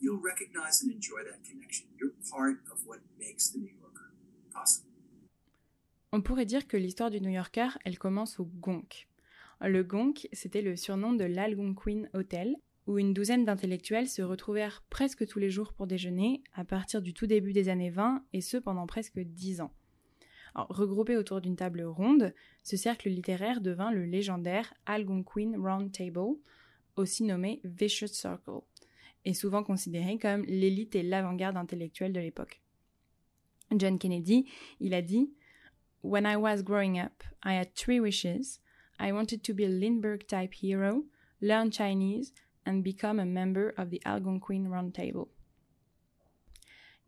you'll 0.00 0.22
recognize 0.22 0.82
and 0.82 0.90
enjoy 0.90 1.22
that 1.24 1.42
connection. 1.48 1.86
You're 1.98 2.14
part 2.30 2.58
of 2.72 2.86
what 2.86 2.98
makes 3.18 3.52
the 3.52 3.58
New 3.58 3.74
Yorker 3.80 4.12
possible. 4.52 4.90
On 6.12 6.22
pourrait 6.22 6.46
dire 6.46 6.66
que 6.66 6.76
l'histoire 6.76 7.10
du 7.10 7.20
New 7.20 7.30
Yorker, 7.30 7.68
elle 7.84 7.98
commence 7.98 8.40
au 8.40 8.44
Gonk. 8.44 9.08
Le 9.60 9.84
Gonk, 9.84 10.28
c'était 10.32 10.62
le 10.62 10.74
surnom 10.74 11.12
de 11.12 11.24
l'Algonquin 11.24 12.04
Hotel, 12.14 12.56
où 12.86 12.98
une 12.98 13.14
douzaine 13.14 13.44
d'intellectuels 13.44 14.08
se 14.08 14.22
retrouvèrent 14.22 14.82
presque 14.90 15.26
tous 15.26 15.38
les 15.38 15.50
jours 15.50 15.72
pour 15.72 15.86
déjeuner 15.86 16.42
à 16.54 16.64
partir 16.64 17.02
du 17.02 17.14
tout 17.14 17.26
début 17.26 17.52
des 17.52 17.68
années 17.68 17.90
20 17.90 18.24
et 18.32 18.40
ce 18.40 18.56
pendant 18.56 18.86
presque 18.86 19.20
dix 19.20 19.60
ans. 19.60 19.72
Alors, 20.54 20.68
regroupé 20.68 21.16
autour 21.16 21.40
d'une 21.40 21.54
table 21.54 21.82
ronde, 21.82 22.34
ce 22.64 22.76
cercle 22.76 23.08
littéraire 23.08 23.60
devint 23.60 23.92
le 23.92 24.04
légendaire 24.04 24.74
Algonquin 24.86 25.52
Round 25.56 25.92
Table, 25.92 26.38
aussi 26.96 27.22
nommé 27.22 27.60
Vicious 27.62 28.08
Circle, 28.08 28.62
et 29.24 29.34
souvent 29.34 29.62
considéré 29.62 30.18
comme 30.18 30.44
l'élite 30.44 30.94
et 30.94 31.02
l'avant-garde 31.02 31.56
intellectuelle 31.56 32.12
de 32.12 32.20
l'époque. 32.20 32.60
John 33.76 33.98
Kennedy, 33.98 34.46
il 34.80 34.94
a 34.94 35.02
dit 35.02 35.30
When 36.02 36.24
I 36.24 36.36
was 36.36 36.62
growing 36.62 36.98
up, 36.98 37.22
I 37.44 37.54
had 37.54 37.74
three 37.74 38.00
wishes. 38.00 38.60
I 38.98 39.12
wanted 39.12 39.42
to 39.42 39.54
be 39.54 39.64
a 39.64 39.68
Lindbergh 39.68 40.26
type 40.26 40.54
hero, 40.54 41.04
learn 41.40 41.70
Chinese, 41.70 42.32
and 42.66 42.82
become 42.82 43.20
a 43.20 43.24
member 43.24 43.72
of 43.76 43.90
the 43.90 44.00
Algonquin 44.04 44.68
Round 44.68 44.92
Table. 44.92 45.28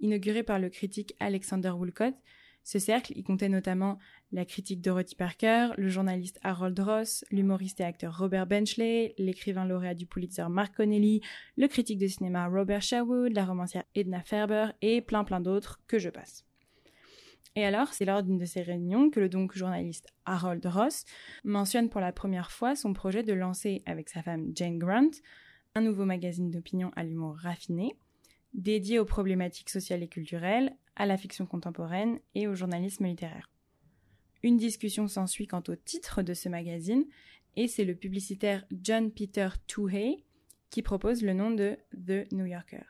Inauguré 0.01 0.43
par 0.43 0.59
le 0.59 0.69
critique 0.69 1.15
Alexander 1.21 1.71
Woolcott, 1.71 2.15
Ce 2.65 2.79
cercle, 2.79 3.13
il 3.17 3.25
comptait 3.25 3.49
notamment 3.49 3.99
la 4.31 4.45
critique 4.45 4.81
Dorothy 4.81 5.17
Parker, 5.17 5.71
le 5.77 5.89
journaliste 5.89 6.39
Harold 6.43 6.79
Ross, 6.79 7.25
l'humoriste 7.31 7.81
et 7.81 7.85
acteur 7.85 8.17
Robert 8.17 8.47
Benchley, 8.47 9.15
l'écrivain 9.19 9.65
lauréat 9.65 9.95
du 9.95 10.07
Pulitzer 10.07 10.47
Mark 10.49 10.77
Connelly, 10.77 11.21
le 11.57 11.67
critique 11.67 11.99
de 11.99 12.07
cinéma 12.07 12.47
Robert 12.47 12.83
Sherwood, 12.83 13.33
la 13.33 13.45
romancière 13.45 13.85
Edna 13.95 14.23
Ferber 14.23 14.69
et 14.81 15.01
plein 15.01 15.25
plein 15.25 15.41
d'autres 15.41 15.81
que 15.89 15.99
je 15.99 16.09
passe. 16.09 16.45
Et 17.55 17.67
alors, 17.67 17.93
c'est 17.93 18.07
lors 18.07 18.23
d'une 18.23 18.39
de 18.39 18.47
ces 18.47 18.63
réunions 18.63 19.11
que 19.11 19.21
le 19.21 19.29
donc 19.29 19.55
journaliste 19.55 20.09
Harold 20.25 20.65
Ross 20.65 21.05
mentionne 21.45 21.91
pour 21.91 22.01
la 22.01 22.13
première 22.13 22.51
fois 22.51 22.75
son 22.75 22.95
projet 22.95 23.23
de 23.23 23.35
lancer 23.35 23.83
avec 23.85 24.09
sa 24.09 24.23
femme 24.23 24.53
Jane 24.55 24.79
Grant 24.79 25.11
un 25.75 25.81
nouveau 25.81 26.05
magazine 26.05 26.51
d'opinion 26.51 26.91
à 26.97 27.05
l'humour 27.05 27.37
raffiné, 27.37 27.95
dédié 28.55 28.99
aux 28.99 29.05
problématiques 29.05 29.71
sociales 29.71 30.03
et 30.03 30.09
culturelles, 30.09 30.77
à 30.97 31.07
la 31.07 31.17
fiction 31.17 31.47
contemporaine 31.47 32.19
et 32.35 32.47
au 32.47 32.55
journalisme 32.55 33.07
littéraire. 33.07 33.51
Une 34.43 34.57
discussion 34.57 35.07
s'ensuit 35.09 35.47
quant 35.47 35.63
au 35.69 35.77
titre 35.77 36.23
de 36.23 36.35
ce 36.35 36.49
magazine, 36.49 37.05
et 37.57 37.69
c'est 37.69 37.85
le 37.85 37.95
publicitaire 37.95 38.65
John 38.83 39.11
Peter 39.11 39.49
Toohey 39.67 40.25
qui 40.71 40.83
propose 40.83 41.23
le 41.23 41.35
nom 41.35 41.51
de 41.51 41.77
The 41.95 42.33
New 42.33 42.47
Yorker. 42.47 42.85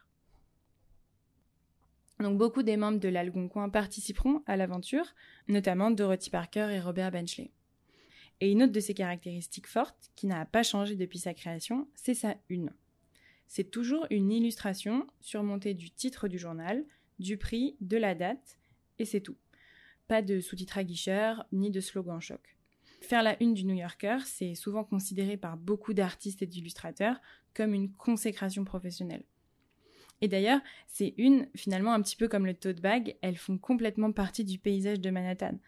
Donc 2.21 2.39
beaucoup 2.39 2.63
des 2.63 2.77
membres 2.77 3.01
de 3.01 3.09
l'Algonquin 3.09 3.69
participeront 3.69 4.43
à 4.47 4.57
l'aventure, 4.57 5.15
notamment 5.49 5.91
Dorothy 5.91 6.31
Parker 6.31 6.69
et 6.71 6.81
Robert 6.81 7.11
Benchley. 7.11 7.51
Et 8.41 8.51
une 8.51 8.63
autre 8.63 8.73
de 8.73 8.81
ses 8.81 8.95
caractéristiques 8.95 9.67
fortes, 9.67 10.11
qui 10.15 10.27
n'a 10.27 10.47
pas 10.47 10.63
changé 10.63 10.95
depuis 10.95 11.19
sa 11.19 11.35
création, 11.35 11.89
c'est 11.95 12.15
sa 12.15 12.37
une. 12.49 12.71
C'est 13.49 13.71
toujours 13.71 14.07
une 14.11 14.33
illustration 14.33 15.07
surmontée 15.21 15.75
du 15.75 15.91
titre 15.91 16.29
du 16.29 16.39
journal, 16.39 16.85
du 17.23 17.37
prix, 17.37 17.77
de 17.81 17.97
la 17.97 18.15
date, 18.15 18.59
et 18.99 19.05
c'est 19.05 19.21
tout. 19.21 19.37
Pas 20.09 20.23
de 20.23 20.41
sous-titres 20.41 20.79
à 20.79 20.85
guicheur, 20.85 21.47
ni 21.53 21.71
de 21.71 21.81
slogan 21.81 22.21
choc. 22.21 22.57
Faire 23.01 23.23
la 23.23 23.43
une 23.43 23.55
du 23.55 23.65
New 23.65 23.75
Yorker, 23.75 24.19
c'est 24.25 24.55
souvent 24.55 24.85
considéré 24.85 25.37
par 25.37 25.57
beaucoup 25.57 25.93
d'artistes 25.95 26.43
et 26.43 26.47
d'illustrateurs 26.47 27.21
comme 27.55 27.75
une 27.75 27.93
consécration 27.93 28.65
professionnelle. 28.65 29.25
Et 30.21 30.29
d'ailleurs, 30.29 30.61
ces 30.87 31.15
unes, 31.19 31.49
finalement 31.57 31.93
un 31.93 32.01
petit 32.01 32.17
peu 32.17 32.29
comme 32.29 32.47
le 32.47 32.55
tote 32.55 32.81
bag, 32.81 33.17
elles 33.23 33.37
font 33.37 33.59
complètement 33.59 34.13
partie 34.13 34.45
du 34.45 34.59
paysage 34.59 35.01
de 35.01 35.11
Manhattan. 35.11 35.59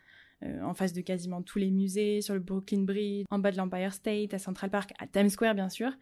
Euh, 0.43 0.61
en 0.63 0.75
face 0.75 0.93
de 0.93 1.01
quasiment 1.01 1.43
tous 1.43 1.59
les 1.59 1.71
musées, 1.71 2.21
sur 2.21 2.35
le 2.35 2.41
Brooklyn 2.41 2.83
Bridge, 2.83 3.25
en 3.31 3.39
bas 3.39 3.53
de 3.53 3.57
l'Empire 3.57 3.93
State, 3.93 4.35
à 4.35 4.39
Central 4.39 4.71
Park, 4.71 4.93
à 4.99 5.07
Times 5.07 5.29
Square 5.29 5.55
bien 5.55 5.69
sûr, 5.69 5.93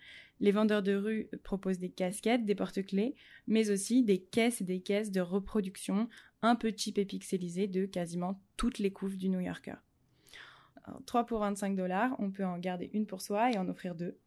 les 0.41 0.51
vendeurs 0.51 0.83
de 0.83 0.95
rue 0.95 1.29
proposent 1.45 1.79
des 1.79 1.91
casquettes, 1.91 2.45
des 2.45 2.55
porte-clés, 2.55 3.15
mais 3.47 3.71
aussi 3.71 4.03
des 4.03 4.19
caisses 4.19 4.61
et 4.61 4.65
des 4.65 4.81
caisses 4.81 5.11
de 5.11 5.21
reproduction 5.21 6.09
un 6.41 6.57
peu 6.57 6.73
cheap 6.77 6.99
et 6.99 7.05
pixelisées 7.05 7.69
de 7.69 7.87
quasiment 7.87 8.41
toutes 8.57 8.79
les 8.79 8.93
couves 8.93 9.17
du 9.17 9.29
New 9.29 9.41
Yorker. 9.41 9.77
3 11.07 11.27
pour 11.27 11.39
25 11.41 11.77
dollars, 11.77 12.17
on 12.19 12.31
peut 12.31 12.45
en 12.45 12.59
garder 12.59 12.91
une 12.93 13.07
pour 13.07 13.21
soi 13.21 13.53
et 13.53 13.59
en 13.59 13.69
offrir 13.69 13.95
deux. 13.95 14.19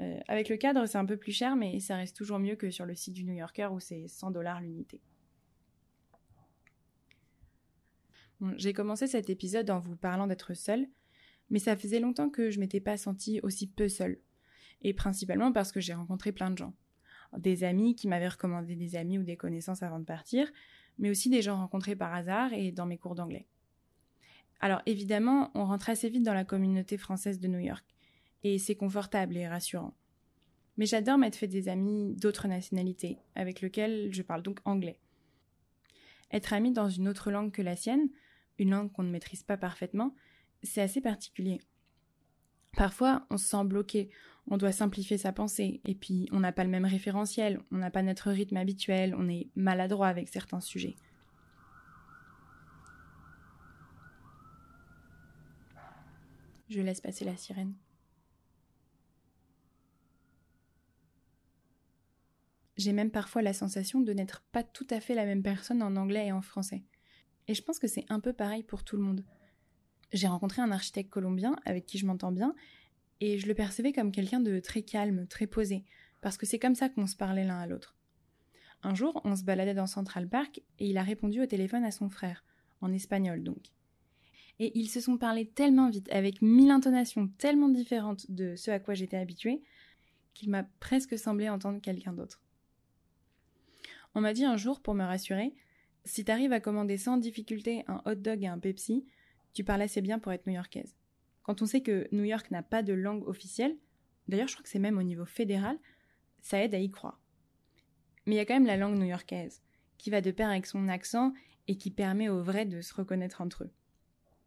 Euh, 0.00 0.20
avec 0.28 0.48
le 0.48 0.56
cadre, 0.56 0.86
c'est 0.86 0.98
un 0.98 1.06
peu 1.06 1.16
plus 1.16 1.32
cher, 1.32 1.56
mais 1.56 1.80
ça 1.80 1.96
reste 1.96 2.16
toujours 2.16 2.38
mieux 2.38 2.56
que 2.56 2.70
sur 2.70 2.84
le 2.84 2.94
site 2.94 3.14
du 3.14 3.24
New 3.24 3.34
Yorker 3.34 3.68
où 3.72 3.80
c'est 3.80 4.08
100 4.08 4.30
dollars 4.30 4.60
l'unité. 4.60 5.00
J'ai 8.56 8.72
commencé 8.72 9.06
cet 9.06 9.30
épisode 9.30 9.70
en 9.70 9.78
vous 9.78 9.96
parlant 9.96 10.26
d'être 10.26 10.54
seule, 10.54 10.88
mais 11.50 11.58
ça 11.58 11.76
faisait 11.76 12.00
longtemps 12.00 12.30
que 12.30 12.50
je 12.50 12.58
m'étais 12.58 12.80
pas 12.80 12.96
sentie 12.96 13.40
aussi 13.42 13.68
peu 13.68 13.88
seule. 13.88 14.18
Et 14.82 14.94
principalement 14.94 15.52
parce 15.52 15.70
que 15.70 15.80
j'ai 15.80 15.94
rencontré 15.94 16.32
plein 16.32 16.50
de 16.50 16.58
gens. 16.58 16.74
Des 17.38 17.64
amis 17.64 17.94
qui 17.94 18.08
m'avaient 18.08 18.28
recommandé 18.28 18.74
des 18.74 18.96
amis 18.96 19.18
ou 19.18 19.22
des 19.22 19.36
connaissances 19.36 19.82
avant 19.82 20.00
de 20.00 20.04
partir, 20.04 20.50
mais 20.98 21.10
aussi 21.10 21.30
des 21.30 21.40
gens 21.40 21.56
rencontrés 21.56 21.96
par 21.96 22.12
hasard 22.14 22.52
et 22.52 22.72
dans 22.72 22.86
mes 22.86 22.98
cours 22.98 23.14
d'anglais. 23.14 23.46
Alors 24.60 24.82
évidemment, 24.86 25.50
on 25.54 25.64
rentre 25.64 25.90
assez 25.90 26.08
vite 26.08 26.22
dans 26.22 26.34
la 26.34 26.44
communauté 26.44 26.98
française 26.98 27.40
de 27.40 27.48
New 27.48 27.58
York 27.58 27.84
et 28.44 28.58
c'est 28.58 28.74
confortable 28.74 29.36
et 29.36 29.48
rassurant. 29.48 29.94
Mais 30.76 30.86
j'adore 30.86 31.18
m'être 31.18 31.36
fait 31.36 31.48
des 31.48 31.68
amis 31.68 32.14
d'autres 32.14 32.48
nationalités, 32.48 33.18
avec 33.34 33.60
lesquels 33.60 34.08
je 34.12 34.22
parle 34.22 34.42
donc 34.42 34.60
anglais. 34.64 34.98
Être 36.32 36.54
ami 36.54 36.72
dans 36.72 36.88
une 36.88 37.08
autre 37.08 37.30
langue 37.30 37.52
que 37.52 37.62
la 37.62 37.76
sienne, 37.76 38.08
une 38.58 38.70
langue 38.70 38.92
qu'on 38.92 39.02
ne 39.02 39.10
maîtrise 39.10 39.42
pas 39.42 39.56
parfaitement, 39.56 40.14
c'est 40.62 40.82
assez 40.82 41.00
particulier. 41.00 41.60
Parfois, 42.76 43.26
on 43.30 43.36
se 43.36 43.46
sent 43.46 43.64
bloqué, 43.64 44.10
on 44.46 44.56
doit 44.56 44.72
simplifier 44.72 45.18
sa 45.18 45.32
pensée, 45.32 45.80
et 45.84 45.94
puis 45.94 46.28
on 46.32 46.40
n'a 46.40 46.52
pas 46.52 46.64
le 46.64 46.70
même 46.70 46.86
référentiel, 46.86 47.60
on 47.70 47.76
n'a 47.76 47.90
pas 47.90 48.02
notre 48.02 48.30
rythme 48.30 48.56
habituel, 48.56 49.14
on 49.16 49.28
est 49.28 49.50
maladroit 49.54 50.08
avec 50.08 50.28
certains 50.28 50.60
sujets. 50.60 50.96
Je 56.68 56.80
laisse 56.80 57.02
passer 57.02 57.26
la 57.26 57.36
sirène. 57.36 57.74
J'ai 62.78 62.94
même 62.94 63.10
parfois 63.10 63.42
la 63.42 63.52
sensation 63.52 64.00
de 64.00 64.12
n'être 64.14 64.42
pas 64.50 64.64
tout 64.64 64.86
à 64.88 65.00
fait 65.00 65.14
la 65.14 65.26
même 65.26 65.42
personne 65.42 65.82
en 65.82 65.94
anglais 65.96 66.28
et 66.28 66.32
en 66.32 66.40
français. 66.40 66.82
Et 67.48 67.54
je 67.54 67.62
pense 67.62 67.78
que 67.78 67.88
c'est 67.88 68.06
un 68.08 68.20
peu 68.20 68.32
pareil 68.32 68.62
pour 68.62 68.84
tout 68.84 68.96
le 68.96 69.02
monde. 69.02 69.24
J'ai 70.12 70.28
rencontré 70.28 70.62
un 70.62 70.70
architecte 70.70 71.10
colombien 71.10 71.56
avec 71.64 71.86
qui 71.86 71.98
je 71.98 72.06
m'entends 72.06 72.32
bien, 72.32 72.54
et 73.20 73.38
je 73.38 73.46
le 73.46 73.54
percevais 73.54 73.92
comme 73.92 74.12
quelqu'un 74.12 74.40
de 74.40 74.58
très 74.58 74.82
calme, 74.82 75.26
très 75.26 75.46
posé, 75.46 75.84
parce 76.20 76.36
que 76.36 76.46
c'est 76.46 76.58
comme 76.58 76.74
ça 76.74 76.88
qu'on 76.88 77.06
se 77.06 77.16
parlait 77.16 77.44
l'un 77.44 77.58
à 77.58 77.66
l'autre. 77.66 77.96
Un 78.82 78.94
jour, 78.94 79.20
on 79.24 79.36
se 79.36 79.44
baladait 79.44 79.74
dans 79.74 79.86
Central 79.86 80.28
Park, 80.28 80.60
et 80.78 80.88
il 80.88 80.98
a 80.98 81.02
répondu 81.02 81.40
au 81.40 81.46
téléphone 81.46 81.84
à 81.84 81.92
son 81.92 82.08
frère, 82.08 82.44
en 82.80 82.92
espagnol 82.92 83.42
donc. 83.42 83.72
Et 84.58 84.76
ils 84.78 84.88
se 84.88 85.00
sont 85.00 85.18
parlé 85.18 85.46
tellement 85.46 85.88
vite, 85.88 86.10
avec 86.10 86.42
mille 86.42 86.70
intonations 86.70 87.28
tellement 87.38 87.68
différentes 87.68 88.30
de 88.30 88.54
ce 88.56 88.70
à 88.70 88.80
quoi 88.80 88.94
j'étais 88.94 89.16
habituée, 89.16 89.62
qu'il 90.34 90.50
m'a 90.50 90.64
presque 90.80 91.18
semblé 91.18 91.48
entendre 91.48 91.80
quelqu'un 91.80 92.12
d'autre. 92.12 92.40
On 94.14 94.20
m'a 94.20 94.34
dit 94.34 94.44
un 94.44 94.56
jour, 94.56 94.80
pour 94.80 94.94
me 94.94 95.04
rassurer, 95.04 95.54
si 96.04 96.24
t'arrives 96.24 96.52
à 96.52 96.60
commander 96.60 96.96
sans 96.96 97.16
difficulté 97.16 97.84
un 97.86 98.02
hot 98.06 98.16
dog 98.16 98.42
et 98.42 98.48
un 98.48 98.58
Pepsi, 98.58 99.04
tu 99.52 99.64
parles 99.64 99.82
assez 99.82 100.00
bien 100.00 100.18
pour 100.18 100.32
être 100.32 100.46
new-yorkaise. 100.46 100.96
Quand 101.42 101.62
on 101.62 101.66
sait 101.66 101.82
que 101.82 102.08
New 102.12 102.24
York 102.24 102.50
n'a 102.50 102.62
pas 102.62 102.82
de 102.82 102.92
langue 102.92 103.26
officielle, 103.26 103.76
d'ailleurs 104.28 104.48
je 104.48 104.54
crois 104.54 104.62
que 104.62 104.68
c'est 104.68 104.78
même 104.78 104.98
au 104.98 105.02
niveau 105.02 105.24
fédéral, 105.24 105.78
ça 106.40 106.62
aide 106.62 106.74
à 106.74 106.78
y 106.78 106.90
croire. 106.90 107.20
Mais 108.26 108.34
il 108.34 108.38
y 108.38 108.40
a 108.40 108.44
quand 108.44 108.54
même 108.54 108.66
la 108.66 108.76
langue 108.76 108.98
new-yorkaise, 108.98 109.62
qui 109.98 110.10
va 110.10 110.20
de 110.20 110.30
pair 110.30 110.48
avec 110.48 110.66
son 110.66 110.88
accent 110.88 111.32
et 111.68 111.76
qui 111.76 111.90
permet 111.90 112.28
aux 112.28 112.42
vrais 112.42 112.66
de 112.66 112.80
se 112.80 112.94
reconnaître 112.94 113.40
entre 113.40 113.64
eux. 113.64 113.70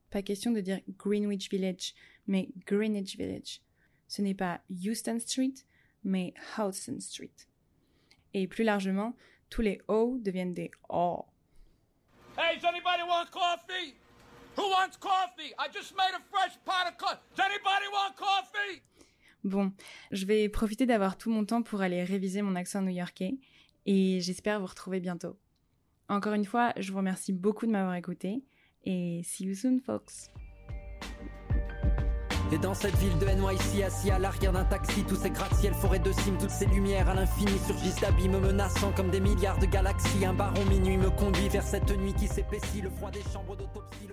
Pas 0.09 0.21
question 0.21 0.51
de 0.51 0.61
dire 0.61 0.79
Greenwich 0.97 1.49
Village, 1.49 1.93
mais 2.27 2.49
Greenwich 2.65 3.17
Village. 3.17 3.61
Ce 4.07 4.21
n'est 4.21 4.33
pas 4.33 4.61
Houston 4.69 5.19
Street, 5.19 5.53
mais 6.03 6.33
Hudson 6.57 6.99
Street. 6.99 7.33
Et 8.33 8.47
plus 8.47 8.63
largement, 8.63 9.15
tous 9.49 9.61
les 9.61 9.81
O 9.87 10.17
deviennent 10.19 10.53
des 10.53 10.71
O. 10.89 11.25
Hey, 12.37 12.55
does 12.55 12.65
anybody 12.65 13.03
want 13.07 13.31
coffee? 13.31 13.95
Who 14.57 14.69
wants 14.69 14.97
coffee? 14.97 15.53
I 15.57 15.69
just 15.71 15.95
made 15.95 16.13
a 16.13 16.21
fresh 16.29 16.57
pot 16.65 16.85
of 16.85 16.97
coffee. 16.97 17.21
Does 17.33 17.45
anybody 17.45 17.87
want 17.93 18.15
coffee? 18.17 18.81
Bon, 19.45 19.71
je 20.11 20.25
vais 20.25 20.49
profiter 20.49 20.85
d'avoir 20.85 21.17
tout 21.17 21.29
mon 21.29 21.45
temps 21.45 21.61
pour 21.61 21.79
aller 21.79 22.03
réviser 22.03 22.41
mon 22.41 22.55
accent 22.55 22.81
new-yorkais 22.81 23.37
et 23.85 24.19
j'espère 24.19 24.59
vous 24.59 24.65
retrouver 24.65 24.99
bientôt. 24.99 25.37
Encore 26.09 26.33
une 26.33 26.43
fois, 26.43 26.73
je 26.75 26.91
vous 26.91 26.97
remercie 26.97 27.31
beaucoup 27.31 27.65
de 27.67 27.71
m'avoir 27.71 27.95
écouté 27.95 28.43
et 28.83 29.21
see 29.23 29.45
you 29.45 29.55
soon, 29.55 29.79
folks. 29.79 30.29
Et 32.51 32.57
dans 32.57 32.73
cette 32.73 32.95
ville 32.97 33.17
de 33.17 33.25
NYC, 33.25 33.83
assis 33.83 34.11
à 34.11 34.19
l'arrière 34.19 34.53
d'un 34.53 34.63
taxi, 34.63 35.03
tous 35.03 35.15
ces 35.15 35.29
gratte-ciels, 35.29 35.73
forêts 35.73 35.99
de 35.99 36.11
cimes, 36.11 36.37
toutes 36.37 36.51
ces 36.51 36.67
lumières 36.67 37.09
à 37.09 37.15
l'infini 37.15 37.57
surgissent 37.65 37.99
d'abîmes 37.99 38.39
menaçants 38.39 38.91
comme 38.95 39.09
des 39.09 39.19
milliards 39.19 39.57
de 39.57 39.65
galaxies. 39.65 40.25
Un 40.25 40.33
baron 40.33 40.63
minuit 40.65 40.97
me 40.97 41.09
conduit 41.09 41.49
vers 41.49 41.63
cette 41.63 41.91
nuit 41.97 42.13
qui 42.13 42.27
s'épaissit, 42.27 42.81
le 42.81 42.89
froid 42.91 43.11
des 43.11 43.23
chambres 43.33 43.55
d'autopsie. 43.55 44.07